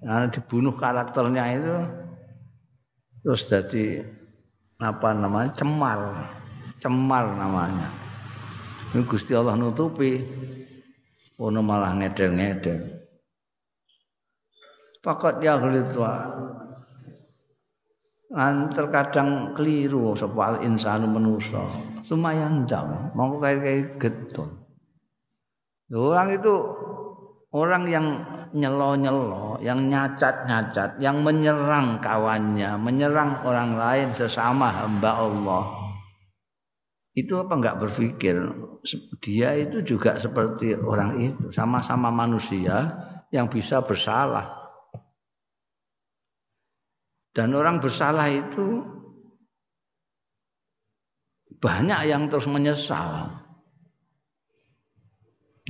[0.00, 1.76] karena dibunuh karakternya itu
[3.20, 3.84] terus jadi
[4.80, 6.00] apa namanya cemar.
[6.80, 7.92] Cemar namanya.
[8.96, 10.24] Ini Gusti Allah nutupi.
[11.40, 13.00] Ono malah ngeder-ngeder
[15.00, 15.56] Fakat ya
[15.88, 16.28] tua
[18.30, 21.66] Lan terkadang keliru sapa al insanu manusa.
[22.06, 24.50] Lumayan jam, mau kayak kayak getun.
[25.90, 26.54] Orang itu
[27.50, 28.06] orang yang
[28.52, 35.64] nyelo-nyelo, yang nyacat-nyacat, yang menyerang kawannya, menyerang orang lain sesama hamba Allah.
[37.14, 38.38] Itu apa enggak berpikir
[39.20, 42.96] dia itu juga seperti orang itu, sama-sama manusia
[43.34, 44.56] yang bisa bersalah.
[47.30, 48.82] Dan orang bersalah itu
[51.60, 53.30] banyak yang terus menyesal.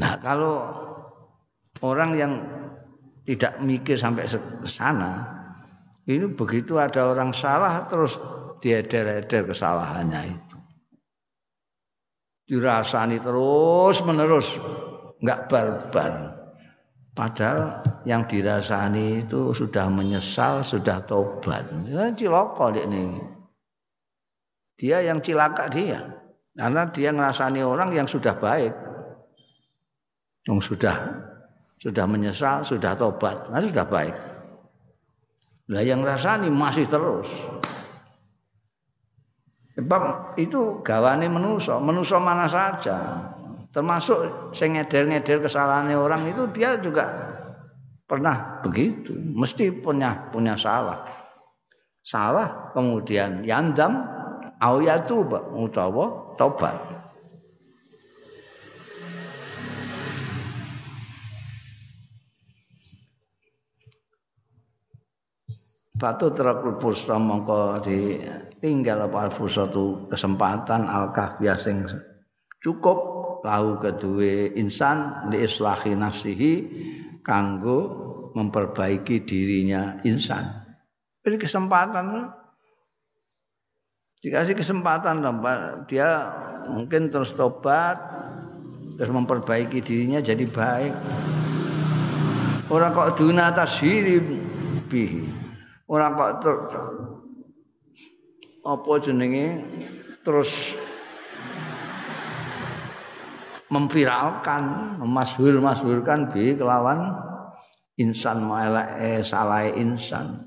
[0.00, 0.56] Nah, kalau
[1.84, 2.32] orang yang
[3.24, 4.26] tidak mikir sampai
[4.64, 5.40] sana,
[6.08, 8.18] ini begitu ada orang salah terus
[8.58, 10.58] dieder-eder kesalahannya itu.
[12.50, 14.58] Dirasani terus menerus,
[15.22, 16.40] enggak barbar.
[17.14, 21.66] Padahal yang dirasani itu sudah menyesal, sudah tobat.
[21.86, 23.20] Ya, cilaka ini.
[24.80, 26.00] Dia yang cilaka dia.
[26.56, 28.72] Karena dia ngerasani orang yang sudah baik.
[30.48, 30.96] Yang sudah
[31.80, 34.12] sudah menyesal, sudah tobat, nah sudah baik.
[35.72, 37.26] Lah yang rasani masih terus.
[39.80, 43.24] Sebab itu gawane menuso, menuso mana saja.
[43.72, 45.40] Termasuk sing ngeder-ngeder
[45.96, 47.06] orang itu dia juga
[48.04, 49.14] pernah begitu.
[49.14, 51.06] Mesti punya punya salah.
[52.04, 54.04] Salah kemudian yandam
[54.58, 56.99] au yatuba utawa tobat
[66.00, 69.32] Batu terakul fursa mongko ditinggal apa al
[69.68, 71.60] tu kesempatan al kahfiyah
[72.64, 72.98] cukup
[73.44, 76.52] lahu kedue insan li islahi nafsihi
[77.20, 77.78] kanggo
[78.32, 80.48] memperbaiki dirinya insan.
[81.20, 82.32] Ini kesempatan
[84.24, 85.20] dikasih kesempatan
[85.84, 86.32] dia
[86.68, 88.00] mungkin terus tobat
[88.96, 90.94] terus memperbaiki dirinya jadi baik.
[92.72, 94.16] Orang kok duna tasiri
[94.88, 95.49] bihi.
[95.90, 96.56] Orang kok ter,
[98.62, 99.58] apa jenenge
[100.22, 100.78] terus
[103.74, 107.10] memviralkan, memasyhur-masyhurkan bi kelawan
[107.98, 110.46] insan maelake salah insan.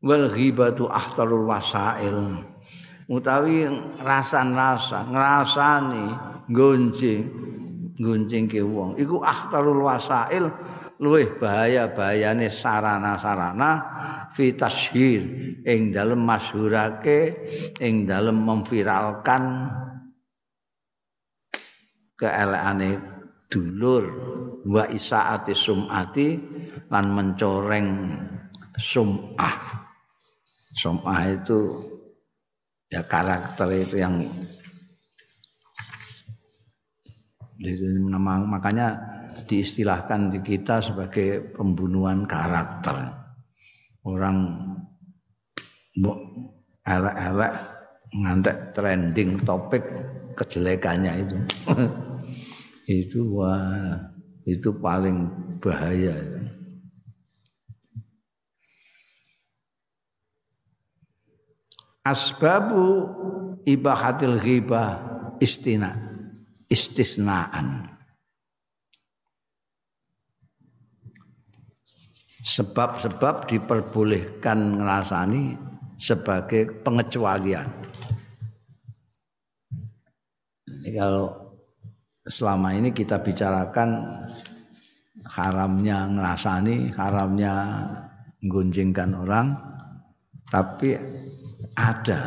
[0.00, 2.48] Wal ghibatu ahtarul wasail.
[3.12, 3.68] Utawi
[4.00, 6.06] rasan-rasa, ngrasani
[6.48, 7.28] gonjing
[8.00, 8.96] gonjing ke wong.
[8.96, 10.48] Iku ahtarul wasail
[11.02, 13.70] luwih bahaya-bahayane sarana-sarana
[14.30, 15.22] fi tasyhir
[15.66, 17.34] ing dalem masyhurake
[17.82, 19.70] ing dalem memviralkan
[22.18, 23.00] keelekane
[23.50, 24.04] dulur.
[24.64, 26.40] Wa isaati sumati
[26.88, 27.88] lan mencoreng
[28.80, 29.84] sumah.
[30.72, 31.84] Sumah itu
[32.88, 34.24] ya karakter itu yang
[38.48, 39.13] makanya
[39.46, 43.12] diistilahkan di kita sebagai pembunuhan karakter.
[44.04, 44.36] Orang
[46.84, 47.52] elek-elek
[48.14, 49.84] ngantek trending topik
[50.36, 51.36] kejelekannya itu.
[52.84, 53.96] Itu wah
[54.44, 55.24] itu paling
[55.56, 56.12] bahaya.
[62.04, 63.08] Asbabu
[63.64, 65.00] ibahatil ghibah
[65.40, 65.96] istina
[66.68, 67.93] istisnaan
[72.44, 75.56] sebab-sebab diperbolehkan ngerasani
[75.96, 77.64] sebagai pengecualian.
[80.68, 81.32] Ini kalau
[82.28, 84.04] selama ini kita bicarakan
[85.24, 87.54] haramnya ngerasani, haramnya
[88.44, 89.56] gunjingkan orang,
[90.52, 91.00] tapi
[91.72, 92.20] ada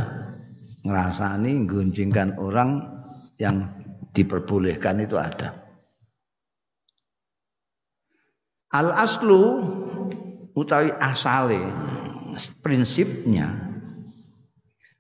[0.82, 2.82] ngerasani gunjingkan orang
[3.38, 3.70] yang
[4.18, 5.54] diperbolehkan itu ada.
[8.74, 9.62] Al aslu
[10.58, 11.62] utawi asale
[12.66, 13.54] prinsipnya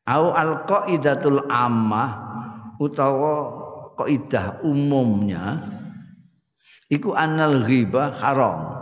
[0.05, 2.21] au al qaidatul ammah
[2.77, 3.65] utawa
[3.97, 5.57] kaidah umumnya
[6.87, 8.77] iku anal ghibah haram.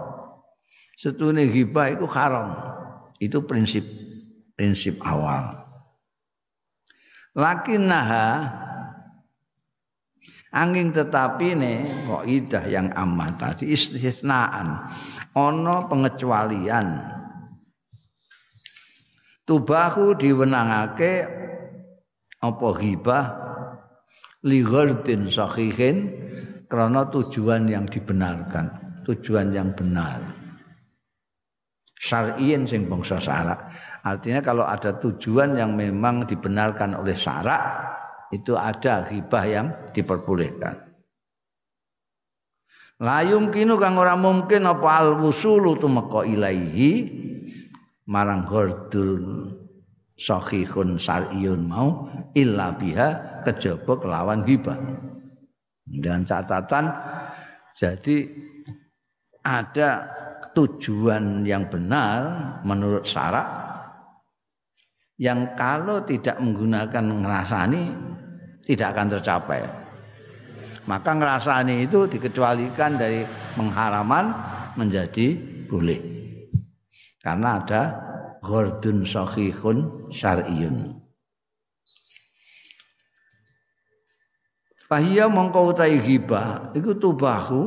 [0.96, 2.56] Setune ghibah iku haram.
[3.20, 3.84] Itu prinsip
[4.56, 5.64] prinsip awal.
[7.36, 8.28] Lakinnaha
[10.54, 11.74] angin tetapi ne
[12.06, 14.92] kaidah yang amat tadi istisnaan.
[15.36, 17.16] Ono pengecualian.
[19.46, 21.14] Tubahu diwenangake
[22.42, 23.26] apa ghibah?
[24.46, 26.14] Li ghardin sahihin
[26.70, 29.02] karena tujuan yang dibenarkan.
[29.06, 30.22] Tujuan yang benar.
[31.96, 33.70] Syar'iyin sing bangsa syarak.
[34.06, 37.95] Artinya kalau ada tujuan yang memang dibenarkan oleh syarak
[38.36, 40.86] itu ada ghibah yang diperbolehkan.
[43.04, 47.12] La yumkinu kang ora mungkin apa al wusulu tumeka ilaihi
[48.08, 49.52] marang ghardul
[50.16, 54.80] sahihun syar'iyun mau illa biha kejaba kelawan ghibah.
[55.86, 56.92] Dan catatan
[57.76, 58.32] jadi
[59.44, 60.08] ada
[60.56, 62.20] tujuan yang benar
[62.64, 63.66] menurut syarak
[65.20, 67.84] yang kalau tidak menggunakan ngerasani
[68.66, 69.62] tidak akan tercapai.
[70.86, 73.26] Maka ngerasani itu dikecualikan dari
[73.58, 74.34] pengharaman
[74.78, 75.34] menjadi
[75.66, 75.98] boleh.
[77.18, 77.82] Karena ada
[78.46, 80.94] ghordun sahihun syar'iyun.
[84.86, 87.62] Fahiyya mongko utahi ghibah iku tubahu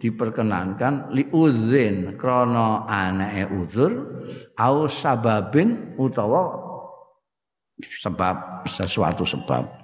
[0.00, 3.92] diperkenankan li uzrin krana anake uzur
[4.56, 6.56] au sababin utawa
[8.00, 9.83] sebab sesuatu sebab.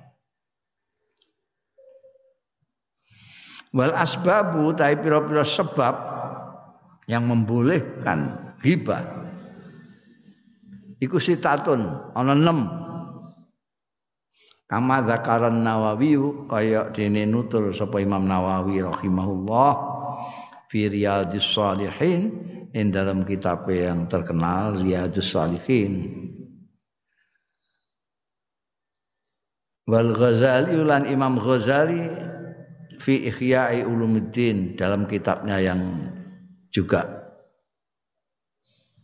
[3.70, 5.94] Wal asbabu tapi pira-pira sebab
[7.06, 9.02] yang membolehkan hibah.
[10.98, 12.90] Iku sitatun ana 6.
[14.70, 16.14] Kama zakaran Nawawi
[16.46, 19.72] kaya dene nutur sapa Imam Nawawi rahimahullah
[20.70, 22.30] fi Riyadhis Shalihin
[22.70, 26.22] in dalam kitab yang terkenal Riyadhus Shalihin.
[29.90, 32.29] Wal Ghazali lan Imam Ghazali
[33.00, 35.80] fi Ihya'i Ulumuddin dalam kitabnya yang
[36.68, 37.32] juga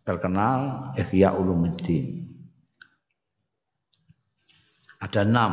[0.05, 2.29] terkenal Ihya Ulumuddin.
[5.01, 5.53] Ada enam.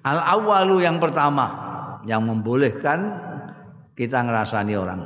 [0.00, 1.46] Al awalu yang pertama
[2.08, 3.20] yang membolehkan
[3.92, 5.00] kita ngerasani orang.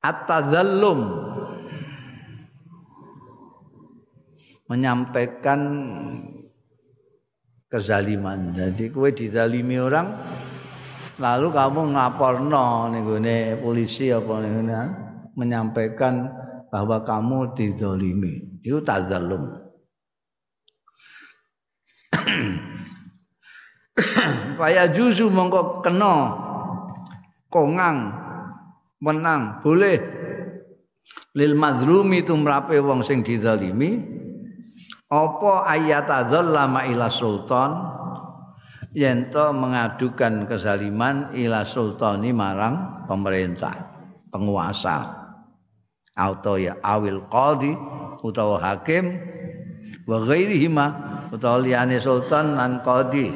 [0.00, 1.00] At-tadzallum
[4.68, 5.60] menyampaikan
[7.70, 8.52] kezaliman.
[8.52, 10.10] Jadi kue dizalimi orang
[11.22, 14.52] lalu kamu ngaporno nih polisi apa nih
[15.38, 16.28] menyampaikan
[16.68, 18.60] bahwa kamu dizalimi.
[18.60, 19.56] Itu tazalum.
[24.58, 26.36] Paya juzu mongko kena
[27.48, 28.12] kongang
[29.00, 29.96] menang boleh
[31.32, 34.19] lil madrumi tumrape wong sing dizalimi
[35.10, 37.98] apa adzallama ila sultan?
[38.90, 43.70] Yen mengadukan kezaliman ila sultani marang pemerintah
[44.34, 45.14] penguasa.
[46.18, 47.70] Atau ya awil qadi
[48.26, 49.14] utawa hakim
[50.10, 50.86] wa ghairihima
[51.30, 53.30] utawa liyane sultan lan qadi.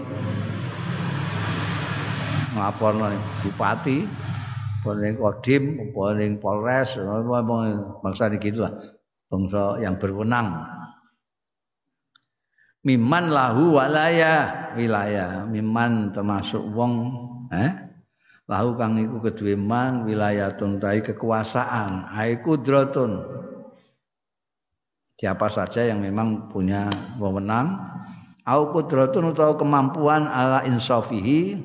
[2.54, 3.14] Nglaporno
[3.46, 4.02] bupati
[4.84, 6.92] ning kodim apa ning polres
[8.04, 8.74] bangsa gitu lah
[9.32, 10.60] bangsa yang berwenang
[12.84, 14.70] miman lahu walaya.
[14.76, 17.10] Wilayah miman termasuk wong.
[17.50, 17.72] Eh?
[18.44, 22.12] Lahu kang iku kedue man wilayatun tai kekuasaan.
[22.12, 23.24] Ai kudratun.
[25.16, 27.80] Siapa saja yang memang punya wewenang
[28.44, 31.56] au kudratun utawa kemampuan ala insafihi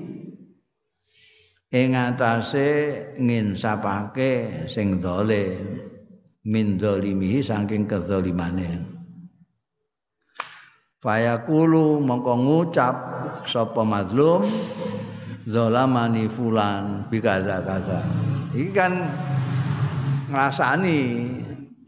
[1.69, 2.69] ing atase
[3.19, 5.83] nginsapake sing zalim
[6.47, 8.98] min zalimihi saking kezalimane
[10.99, 12.95] fayaqulu mongko ngucap
[13.47, 14.43] sapa mazlum?
[15.49, 18.05] Zalamani fulan bikaza kaza
[18.53, 19.01] iki kan
[20.29, 20.99] ngrasani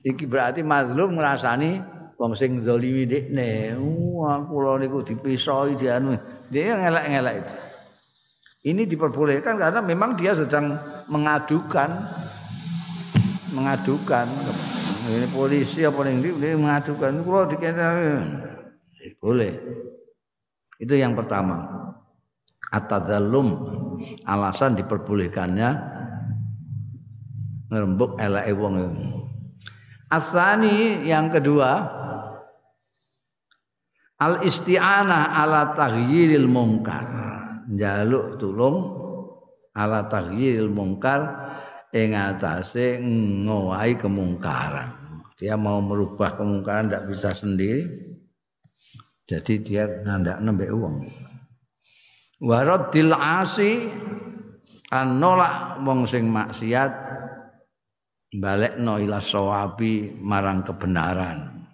[0.02, 1.78] iki berarti mazlum ngrasani
[2.18, 3.78] wong sing zalimi dekne
[4.22, 6.14] wah kula niku dipisoi dianu.
[6.54, 7.56] Dia ngelak-ngelak itu.
[8.62, 10.78] Ini diperbolehkan karena memang dia sedang
[11.10, 11.90] mengadukan.
[13.58, 14.30] Mengadukan.
[15.10, 17.26] Ini polisi apa ning dia mengadukan.
[17.26, 17.86] Kula dikene
[19.18, 19.54] boleh.
[20.82, 21.66] Itu yang pertama.
[22.72, 23.48] Atadzallum
[24.24, 25.70] alasan diperbolehkannya
[27.68, 28.76] ngerembuk eleke wong
[30.12, 31.88] Asani yang kedua
[34.20, 37.08] al isti'anah ala taghyiril mungkar.
[37.72, 38.78] Njaluk tulung
[39.72, 41.32] ala taghyiril mungkar
[41.96, 43.00] ing atase
[43.48, 44.92] ngowahi kemungkaran.
[45.40, 48.11] Dia mau merubah kemungkaran tidak bisa sendiri
[49.32, 51.08] jadi dia ngandak nembe uang
[52.44, 53.88] waradil asi
[54.92, 56.92] kan nolak wong sing maksiat
[58.32, 61.68] balekno ila sawabi marang kebenaran.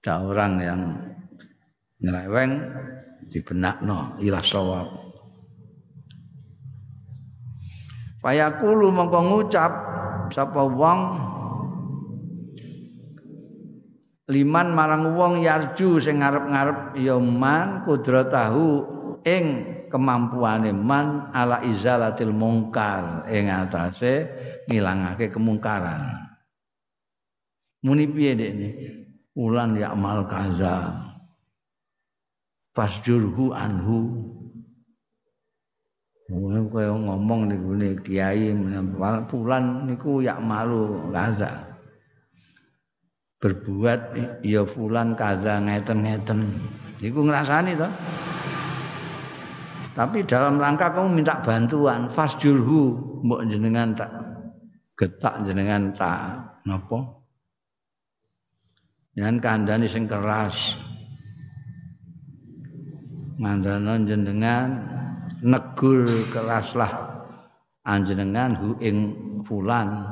[0.00, 0.80] Ada orang yang
[2.00, 2.52] nyeleweng
[3.28, 4.88] dibenakno ila sawab.
[8.24, 9.72] Payakulu mongko ngucap
[10.32, 11.00] sapa wong
[14.30, 18.86] liman marang wong yarju sing ngarep-ngarep ya man kudratahu
[19.26, 19.46] ing
[19.90, 23.26] kemampuane man ala izalatil mungkar.
[23.26, 24.30] Ing atase
[24.70, 26.30] ngilangake kemungkaran.
[27.82, 28.68] Muni piye dekne
[29.34, 29.90] ulan ya
[30.24, 30.94] kaza.
[32.70, 33.98] Fasjurhu anhu.
[36.70, 37.74] Kaya ngomong niku
[38.06, 38.54] kiai
[39.26, 41.69] pulan niku ya malu kaza
[43.40, 44.00] berbuat
[44.44, 46.44] ya fulan kaza ngeten-ngeten.
[47.00, 47.88] Iku ngrasani to.
[49.96, 52.94] Tapi dalam rangka kamu minta bantuan fasjulhu
[53.26, 54.12] mbok jenengan tak
[54.94, 56.36] getak jenengan tak
[56.68, 57.00] napa?
[59.16, 60.76] Dengan kandhane sing keras.
[63.40, 64.68] Mandana jenengan
[65.40, 67.24] negur keraslah
[67.88, 69.16] anjenengan hu ing
[69.48, 70.04] fulan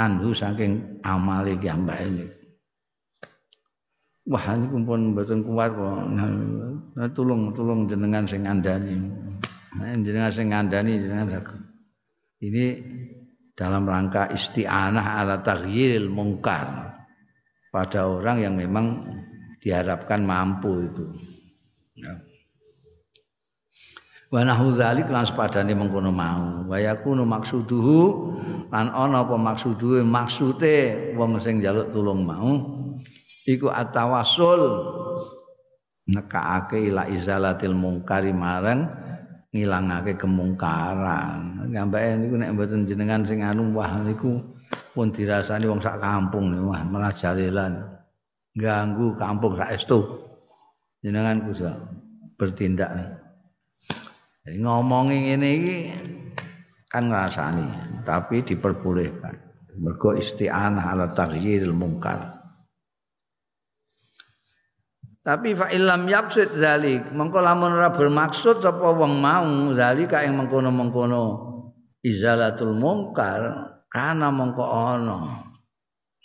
[0.00, 2.37] anhu saking amale kiambake ini
[4.28, 6.04] Wah ini kumpul mboten kuat kok.
[6.12, 9.00] Nah, tulung tulung jenengan sing ngandani.
[9.80, 11.40] Nah, jenengan sing ngandani jenengan
[12.38, 12.64] Ini
[13.56, 16.92] dalam rangka isti'anah ala taghyiril mungkar
[17.72, 19.08] pada orang yang memang
[19.64, 21.04] diharapkan mampu itu.
[21.96, 22.20] Ya.
[24.28, 26.68] Wa nahu dzalik lan sepadane mengkono mau.
[26.68, 28.00] Wa yakunu maksuduhu
[28.68, 32.77] lan ana apa maksuduhe maksude wong sing njaluk tulung mau
[33.48, 34.60] iku atawassul
[36.04, 38.84] nekaake ila izalatil mungkari marang
[39.52, 41.64] ngilangake kemungkaran.
[41.72, 44.36] Ngambake niku nek mboten jenengan sing anu wah niku
[44.92, 47.12] pun dirasani wong sak kampung niku wah malah.
[48.58, 50.00] Ganggu kampung sak estu.
[51.00, 51.70] Jenengan kudu
[52.36, 52.90] bertindak.
[54.42, 55.76] Jadi ngomongi iki
[56.88, 59.36] kan ngrasani tapi diperbolehkan.
[59.78, 62.37] Mergo isti'anah ala taghyiril mungkar.
[65.28, 71.24] Tapi fa illam yaqsid zalik, mengko lamun ora bermaksud sapa wong mau zalika ing mengkono-mengkono
[72.00, 73.44] izalatul mungkar
[73.92, 75.44] kana mengko ana.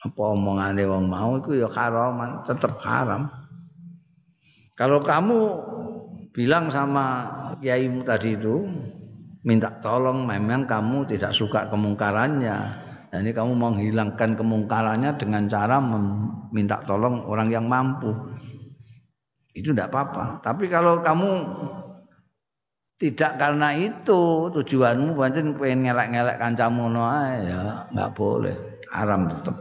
[0.07, 3.27] Apa omongane wong mau iku ya haram, tetep haram.
[4.79, 5.39] Kalau kamu
[6.31, 7.27] bilang sama
[7.59, 8.63] kiaimu tadi itu
[9.43, 12.87] minta tolong memang kamu tidak suka kemungkarannya.
[13.11, 18.32] Ini kamu menghilangkan kemungkarannya dengan cara meminta tolong orang yang mampu
[19.53, 20.41] itu tidak apa-apa.
[20.41, 21.31] Tapi kalau kamu
[22.97, 27.05] tidak karena itu tujuanmu pancen pengen ngelak-ngelak kancamu no
[27.41, 28.55] ya nggak boleh.
[28.93, 29.57] Haram tetap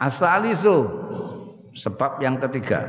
[0.00, 0.76] asal itu
[1.76, 2.88] sebab yang ketiga.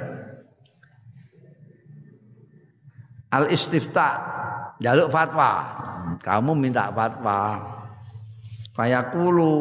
[3.32, 4.20] Al istifta
[4.84, 5.80] jaluk fatwa.
[6.20, 7.64] Kamu minta fatwa.
[8.72, 9.56] Fayakulu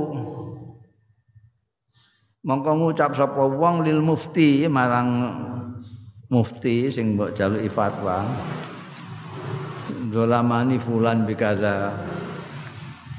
[2.41, 5.29] mongko ngucap sapa wong lil mufti marang
[6.33, 8.25] mufti sing mbok jaluki fatwa.
[10.11, 11.95] Zolamani fulan bikaza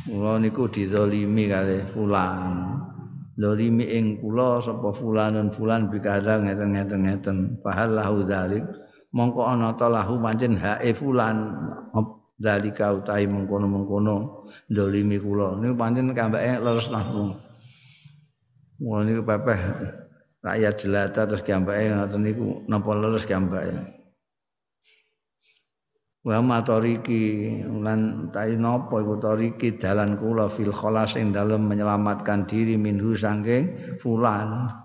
[0.01, 2.73] Kula niku dizalimi kali fulan.
[3.37, 8.65] Zalimi ing kula sapa fulanun fulan bikaza ngeten-ngeten ngeten fahal lahu zalik
[9.13, 11.53] mongko ana ta lahu pancen hae fulan.
[12.41, 15.61] Zalika utahi mengkono-mengkono zalimi kula.
[15.61, 17.50] Niku pancen kambake leres nahmu
[18.81, 19.61] Wah niku pepeh
[20.41, 23.77] rakyat jelata terus gambake ngoten niku napa leres gambake
[26.25, 27.21] wa matoriki
[27.81, 33.97] lan tai napa iku toriki dalan kula fil khalas ing dalem menyelamatkan diri minhu saking
[34.01, 34.81] fulan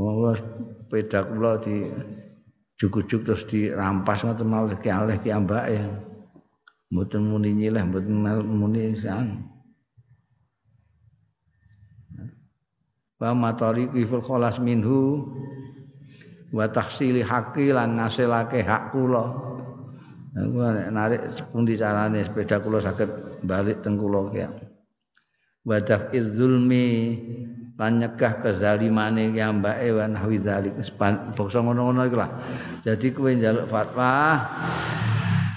[0.00, 1.84] Wah, sepeda kula di
[2.80, 5.76] jujuk-juk terus dirampas ngoten malih ki alih ki ambake.
[6.88, 8.16] Mboten muni nyileh, mboten
[8.48, 9.44] muni san.
[13.20, 15.28] Wa matari fil khalas minhu
[16.56, 19.28] wa tahsili haqqi lan ngasilake hak kula.
[20.30, 24.48] Aku narik sepundi carane sepeda kula saged balik teng kula ki.
[25.68, 27.20] Wa daf'iz zulmi
[27.80, 32.28] lan nyegah kezalimane ya mbake wa nahwi dzalik bangsa ngono-ngono iku lah
[32.84, 34.36] dadi kowe njaluk fatwa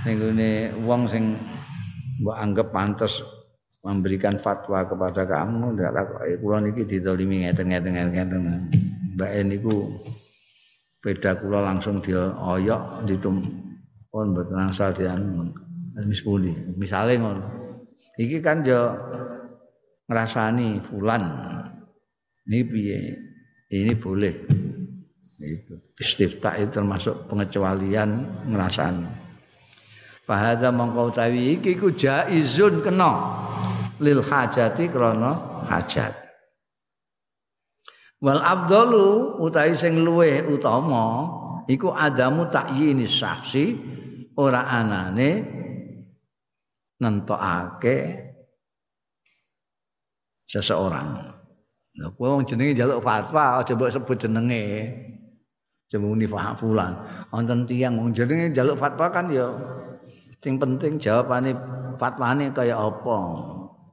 [0.07, 0.23] ning
[0.87, 1.35] wong sing
[2.23, 3.19] mbok anggap pantes
[3.83, 6.21] memberikan fatwa kepada kamu ndak kok.
[6.23, 8.43] Eh, kula niki didolimi ngeten-ngeten ngeten
[9.13, 9.75] mbake niku
[11.03, 13.43] beda kula langsung dia oyok ditum
[14.07, 15.51] pun mboten asal dian
[16.07, 16.55] wis pundi?
[16.79, 17.43] Misale ngono.
[18.15, 18.95] Iki kan yo
[20.07, 21.23] ngrasani fulan.
[22.47, 22.99] Ini piye?
[23.67, 24.35] Ini boleh.
[25.43, 29.22] Itu istifta itu termasuk pengecualian ngrasani.
[30.23, 33.43] Fahadha mongkau tawi iki ku jaizun kena
[33.99, 35.35] lil hajati krana
[35.67, 36.15] hajat.
[38.23, 41.27] Wal afdalu utawi sing luweh utama
[41.67, 43.75] iku adamu takyini saksi
[44.39, 45.43] ora anane
[47.03, 47.97] nentokake
[50.47, 51.19] seseorang.
[51.99, 54.63] Lah kowe wong jenenge njaluk fatwa aja mbok sebut jenenge.
[55.91, 56.95] Coba muni fulan.
[57.27, 59.51] Wonten tiyang wong jenenge njaluk fatwa kan ya
[60.43, 61.55] sing penting jawabane
[61.95, 63.17] fatwane kaya apa.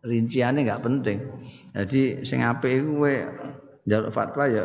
[0.03, 1.19] Rinciane enggak penting.
[1.71, 3.07] Jadi sing apik iku
[3.87, 4.65] njaluk fatwa ya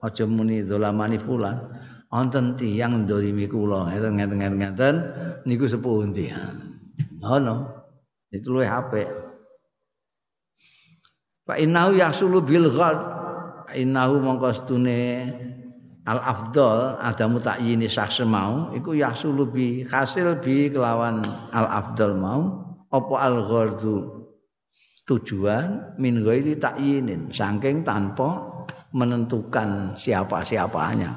[0.00, 1.60] aja muni zalamani fulan.
[2.08, 4.94] Wonten tiyang ndolimi kula ngeten-ngeten ngeten
[5.44, 6.32] niku sepundi.
[7.20, 7.76] Ngono.
[8.32, 9.10] Itu luwih apik.
[11.44, 12.96] Fa innahu yahsulu bil ghad.
[13.76, 14.54] Innahu mongko
[16.06, 22.62] al afdal ada mutayyini syakhs mau iku yahsulu bi hasil bi kelawan al afdal mau
[22.94, 24.16] apa al ghardu
[25.06, 28.56] tujuan min ghairi takyinin saking tanpa
[28.96, 31.14] menentukan siapa-siapanya.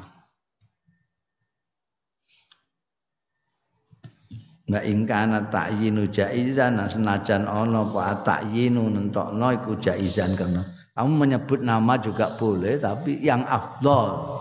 [4.70, 10.62] Wa ing kana ta'yinu jaizan nah, senajan ana apa ta'yinu nentokno iku jaizan kena.
[10.94, 14.38] Kamu menyebut nama juga boleh tapi yang afdol.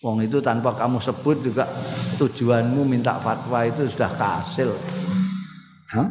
[0.00, 1.68] Wong itu tanpa kamu sebut juga
[2.16, 4.72] tujuanmu minta fatwa itu sudah kasil.
[5.92, 6.08] Hah?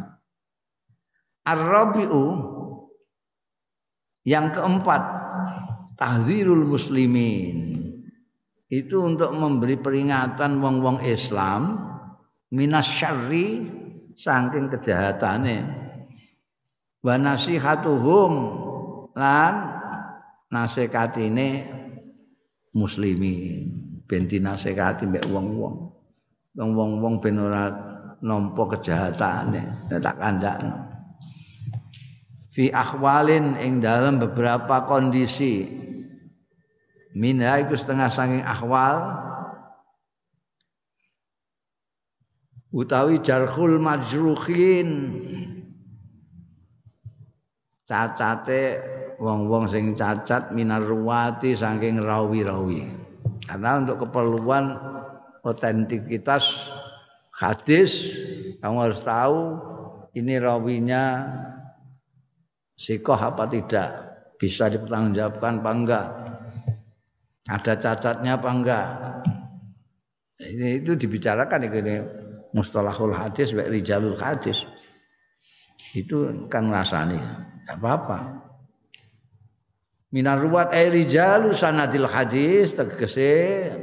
[1.42, 2.24] Ar-rabi'u
[4.22, 5.02] yang keempat
[5.98, 7.74] tahdzirul muslimin.
[8.70, 11.74] Itu untuk memberi peringatan wong-wong Islam
[12.54, 13.66] minas syarri
[14.14, 15.58] saking kejahatane
[17.02, 18.32] wa nasihatuhum
[19.18, 19.54] lan
[20.54, 21.79] nasekatine
[22.74, 24.02] muslimin.
[24.06, 25.76] Ben dinasekati mbek wong-wong.
[26.58, 27.70] Wong-wong ben ora
[28.20, 29.88] nampa kejahatane.
[29.88, 30.90] Tak kandhakno
[32.50, 35.64] fi akhwalin ing dalam beberapa kondisi.
[37.16, 39.26] Minha iku setengah saking akhwal.
[42.70, 45.10] Utawi jarhul majruhin
[47.82, 48.78] cacate
[49.20, 52.88] wong-wong sing cacat minar ruwati saking rawi-rawi.
[53.44, 54.80] Karena untuk keperluan
[55.44, 56.72] otentikitas
[57.36, 58.16] hadis
[58.64, 59.38] kamu harus tahu
[60.16, 61.28] ini rawinya
[62.80, 63.88] sikoh apa tidak
[64.40, 66.06] bisa dipertanggungjawabkan apa enggak
[67.50, 68.86] ada cacatnya apa enggak.
[70.40, 72.00] Ini itu dibicarakan ini
[72.56, 74.64] mustalahul hadis wa rijalul hadis.
[75.92, 77.20] Itu kan rasani
[77.68, 78.49] enggak apa-apa
[80.10, 83.30] minar ruwat ay rijalu sanadil hadis tegese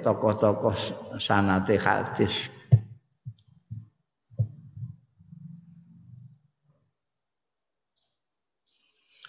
[0.03, 0.75] tokoh-tokoh
[1.19, 2.51] sanate hadis.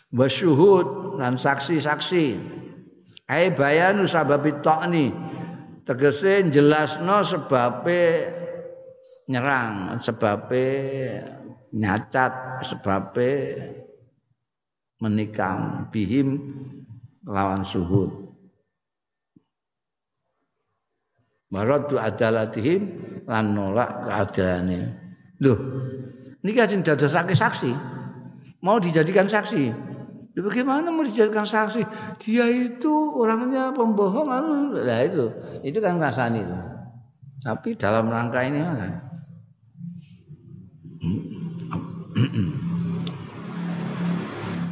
[0.09, 2.27] Wasyuhud dan saksi-saksi.
[3.29, 5.13] Ay bayanu sababit ta'ni
[5.85, 8.25] tegese jelasno sebabe
[9.29, 10.65] nyerang sebabe
[11.77, 13.33] nyacat sebabe
[14.97, 16.41] menikam bihim
[17.27, 18.29] lawan suhud
[21.49, 22.83] Maradu adalatihim
[23.25, 24.93] lan nolak keadilane.
[25.41, 25.57] Loh,
[26.45, 27.73] niki ajeng dadosake saksi.
[28.61, 29.73] Mau dijadikan saksi.
[30.37, 31.89] Ya, bagaimana mau dijadikan saksi?
[32.21, 34.29] Dia itu orangnya pembohong,
[34.77, 35.33] nah itu,
[35.65, 36.59] itu kan rasanya itu.
[37.41, 38.93] Tapi dalam rangka ini kan.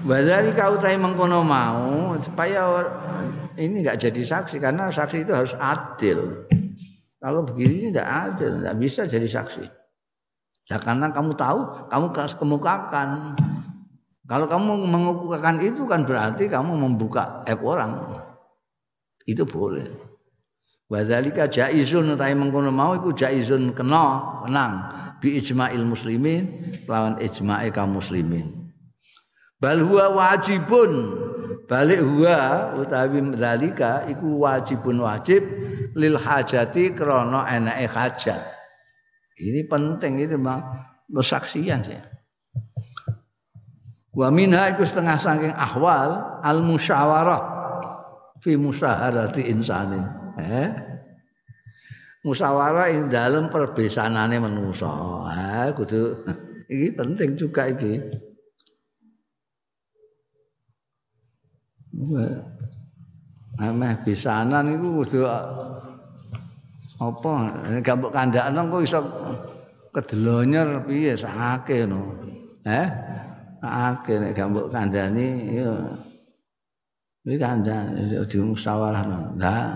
[0.06, 2.62] Wazari kau tahu mengkono mau supaya
[3.58, 6.46] ini nggak jadi saksi karena saksi itu harus adil.
[7.18, 9.66] Kalau begini tidak adil, tidak bisa jadi saksi.
[10.70, 12.06] Ya karena kamu tahu, kamu
[12.38, 13.34] kemukakan.
[14.30, 18.22] Kalau kamu mengukuhkan itu kan berarti kamu membuka app orang.
[19.26, 19.90] Itu boleh.
[20.86, 24.74] Wadzalika jaizun utahe mengkono mau iku jaizun kena kenang
[25.18, 26.46] bi ijma'il muslimin
[26.86, 28.55] lawan ijma'e kaum muslimin.
[29.56, 31.16] Bal huwa wajibun
[31.66, 35.42] balik huwa utawi dzalika iku wajibun wajib
[35.96, 38.42] lil hajati krana enake hajat.
[39.36, 40.60] Ini penting itu bang
[41.08, 42.00] bersaksian sih.
[44.16, 47.42] Wa minha iku setengah saking ahwal al musyawarah
[48.40, 50.04] fi musaharati insanin.
[50.40, 50.68] Eh?
[52.24, 54.88] Musyawarah ing dalam perbesanane manusa.
[55.32, 56.24] Eh, kudu
[56.72, 58.25] iki penting juga iki.
[63.56, 65.24] Ameh bisanan iku kudu
[66.96, 67.32] apa
[67.80, 69.00] gambok kandakno kok iso
[69.96, 72.12] kedelonyer piye sakake no.
[72.68, 72.88] Eh?
[73.66, 75.74] akeh nek gak mbok kandhani ya
[77.26, 79.74] iki kandhani dimusyawarahno lah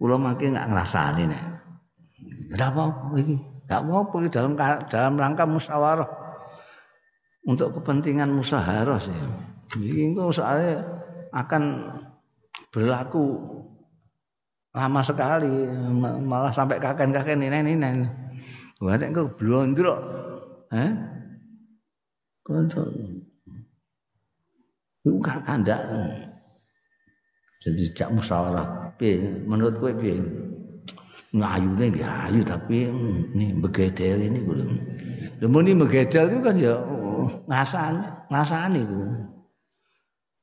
[0.00, 1.44] kula mangke gak ngrasani nek.
[2.54, 3.36] Ora apa-apa iki.
[3.64, 4.52] Gak apa-apa dalam
[4.90, 6.10] dalam rangka musyawarah.
[7.44, 9.14] Untuk kepentingan musyawarah sih.
[9.74, 10.93] Iki kok soalnya
[11.34, 11.62] akan
[12.70, 13.42] berlaku
[14.74, 15.50] lama sekali
[16.22, 18.06] malah sampai kakek-kakek ini ini
[18.82, 19.96] Wah, kok blondrok.
[20.74, 20.92] Eh?
[22.44, 22.84] Konco.
[25.06, 25.80] Bukan kandak.
[27.64, 28.92] Jadi cak musyawarah.
[29.00, 30.20] Piye menurut kowe piye?
[31.34, 32.92] Ngayune nggih ayu tapi
[33.34, 34.62] nih begedel ini kuwi.
[35.40, 36.74] Lha muni begedel itu kan ya
[37.48, 39.00] ngasani, ngasani itu.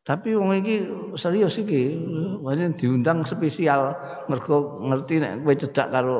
[0.01, 0.81] Tapi wong iki
[1.13, 1.93] serius iki,
[2.41, 3.93] pancen diundang spesial.
[4.25, 6.19] Mergo ngerti nek kowe cedak karo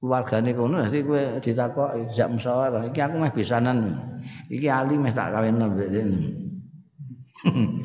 [0.00, 2.88] keluargane kono dadi kowe ditakoki jak musyawarah.
[2.88, 4.00] Iki aku meh bisanan
[4.48, 6.20] iki ali meh tak kawin mbek dene.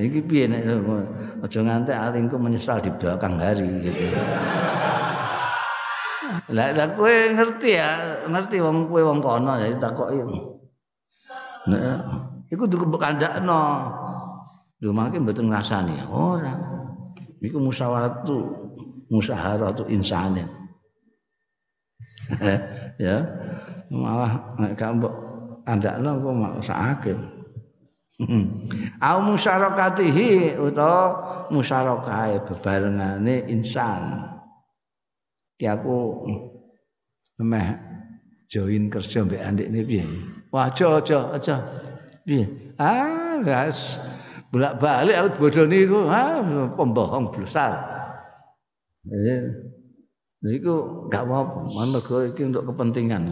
[0.00, 0.64] Iki piye nek
[1.44, 4.08] aja ngantek alingku menyesal di belakang hari gitu.
[6.56, 10.24] Lah tak kowe ngerti ya ngerti wong kowe wong kono jadi takoki
[11.68, 11.84] nek
[12.48, 13.92] iku dudu kandakno
[14.88, 16.56] mangke mboten ngrasani ora
[17.44, 18.40] iku musyawarah tu
[19.12, 20.48] musyawarah tu insanin
[23.04, 23.16] ya
[23.92, 25.14] malah gak mbok
[25.68, 27.12] andakno kok maksake
[29.08, 34.24] au musyarakatihi utawa musyarakahe bebarengane insan
[35.60, 36.24] ki aku
[37.40, 37.76] meh
[38.52, 40.04] join kerja mbek andikne piye?
[40.52, 41.56] Wah aja aja aja.
[42.76, 43.96] Ah gas
[44.50, 46.42] bolak-balik aku bodoni iku ah
[46.74, 48.00] pembohong besar
[50.40, 53.28] Lha iku gak apa-apa, mergo iki untuk kepentingan.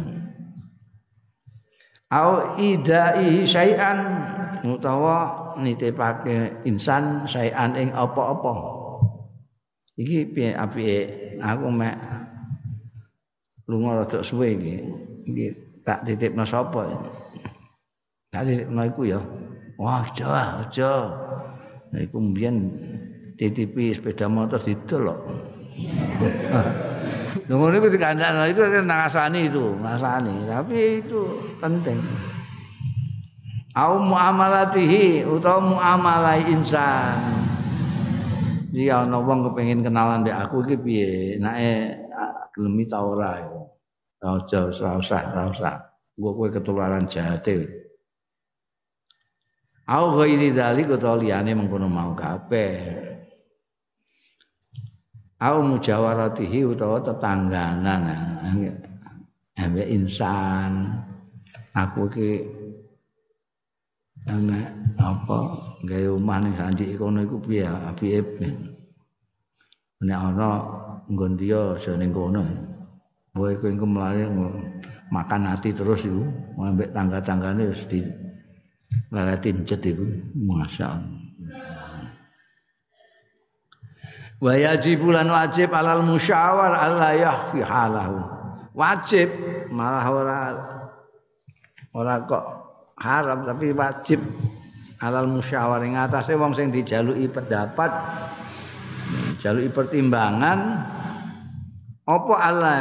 [2.12, 3.98] Au idai syai'an
[4.64, 8.76] utawa nitipake insan syai'an ing apa-apa.
[9.96, 10.98] Iki piye apike
[11.40, 11.96] aku mek
[13.68, 14.76] lunga rada suwe iki.
[15.32, 15.46] Iki
[15.84, 16.92] tak titipno sapa?
[18.32, 19.20] Tak titipno iku ya.
[19.78, 20.92] Wah, aja, aja.
[21.94, 22.74] Nah, iku mbiyen
[23.38, 25.20] titipi sepeda motor didol kok.
[27.46, 30.50] Ngono iku dikandakno itu kan ngasani itu, ngasani.
[30.50, 31.22] Tapi itu
[31.62, 31.94] penting.
[33.78, 37.14] Au muamalatihi utawa muamalai insan.
[38.74, 41.10] Dia ana wong kepengin kenalan mbek aku iki piye?
[41.38, 42.02] Nake
[42.50, 43.62] gelem ta ora ya.
[44.26, 45.74] Aja ora usah, ora usah.
[46.18, 47.06] Gua kowe ketularan.
[49.88, 53.08] Au ghairi dzalik utawa liyane mengkono mau kabeh.
[55.38, 58.02] au mujawaratihi utawa tetangganan.
[59.58, 61.02] Ambek insan.
[61.74, 62.42] Aku iki
[64.26, 64.58] ana
[64.98, 65.38] apa
[65.86, 68.20] gawe omah ning sandi kono iku piye apike
[70.02, 70.48] nek ana
[71.06, 72.42] nggon dia aja ning kono.
[73.30, 74.26] Kowe kowe mlayu
[75.14, 76.26] makan hati terus iku.
[76.58, 78.02] Ambek tangga-tanggane wis di
[79.12, 80.04] lalatin cet iku.
[80.36, 81.28] Masyaallah
[84.38, 88.22] wa yajibu wajib alal musyawar alla yakhfi halahu
[88.70, 89.26] wajib
[89.74, 90.38] malah ora
[91.90, 92.44] ora kok
[93.02, 94.22] haram tapi wajib
[95.02, 95.82] alal musyawar.
[95.82, 97.90] Ing atase wong sing dijaluki pendapat
[99.42, 100.86] jaluki pertimbangan
[102.06, 102.76] apa ala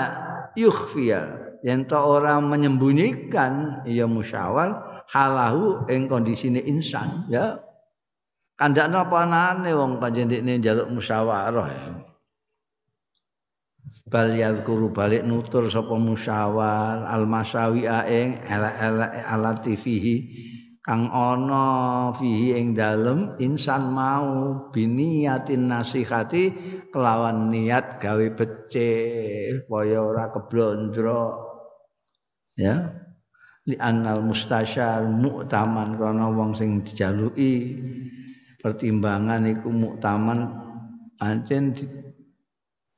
[0.53, 1.45] yukhfiya?
[1.65, 7.59] Yen ora menyembunyikan ya musyawar halahu ing kondisine insan ya
[8.59, 11.83] kandakno apa anane wong panjenengane njaluk musyawarah ya.
[14.07, 18.71] bal yadhkuru balik nutur sapa musyawar al masawi ing ala
[19.27, 20.15] alati fihi
[20.79, 26.55] kang ana fihi ing dalem insan mau biniyatin nasihati
[26.95, 31.43] kelawan niat gawe becik supaya ora keblondro
[32.55, 33.06] ya
[33.67, 37.75] li annal mustasyar mu'taman karena wong sing dijaluki
[38.63, 40.39] pertimbangan iku mu'taman
[41.19, 41.85] pancen di,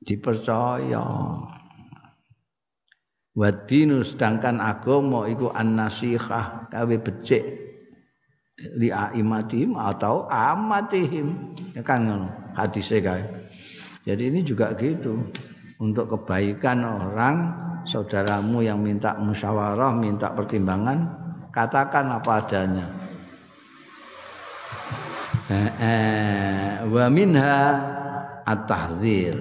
[0.06, 1.02] dipercaya.
[3.30, 7.46] Wadinu sedangkan agama iku an-nasihah gawe becik
[8.76, 13.22] li aimatihim atau amatihim ya kan ngono hadise kae.
[14.04, 15.30] Jadi ini juga gitu
[15.80, 17.36] untuk kebaikan orang
[17.88, 21.08] saudaramu yang minta musyawarah minta pertimbangan
[21.50, 22.86] katakan apa adanya.
[25.50, 27.58] Eh, eh, wa minha
[28.46, 29.34] at-tahdzir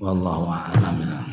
[0.00, 1.27] wallahu a'lam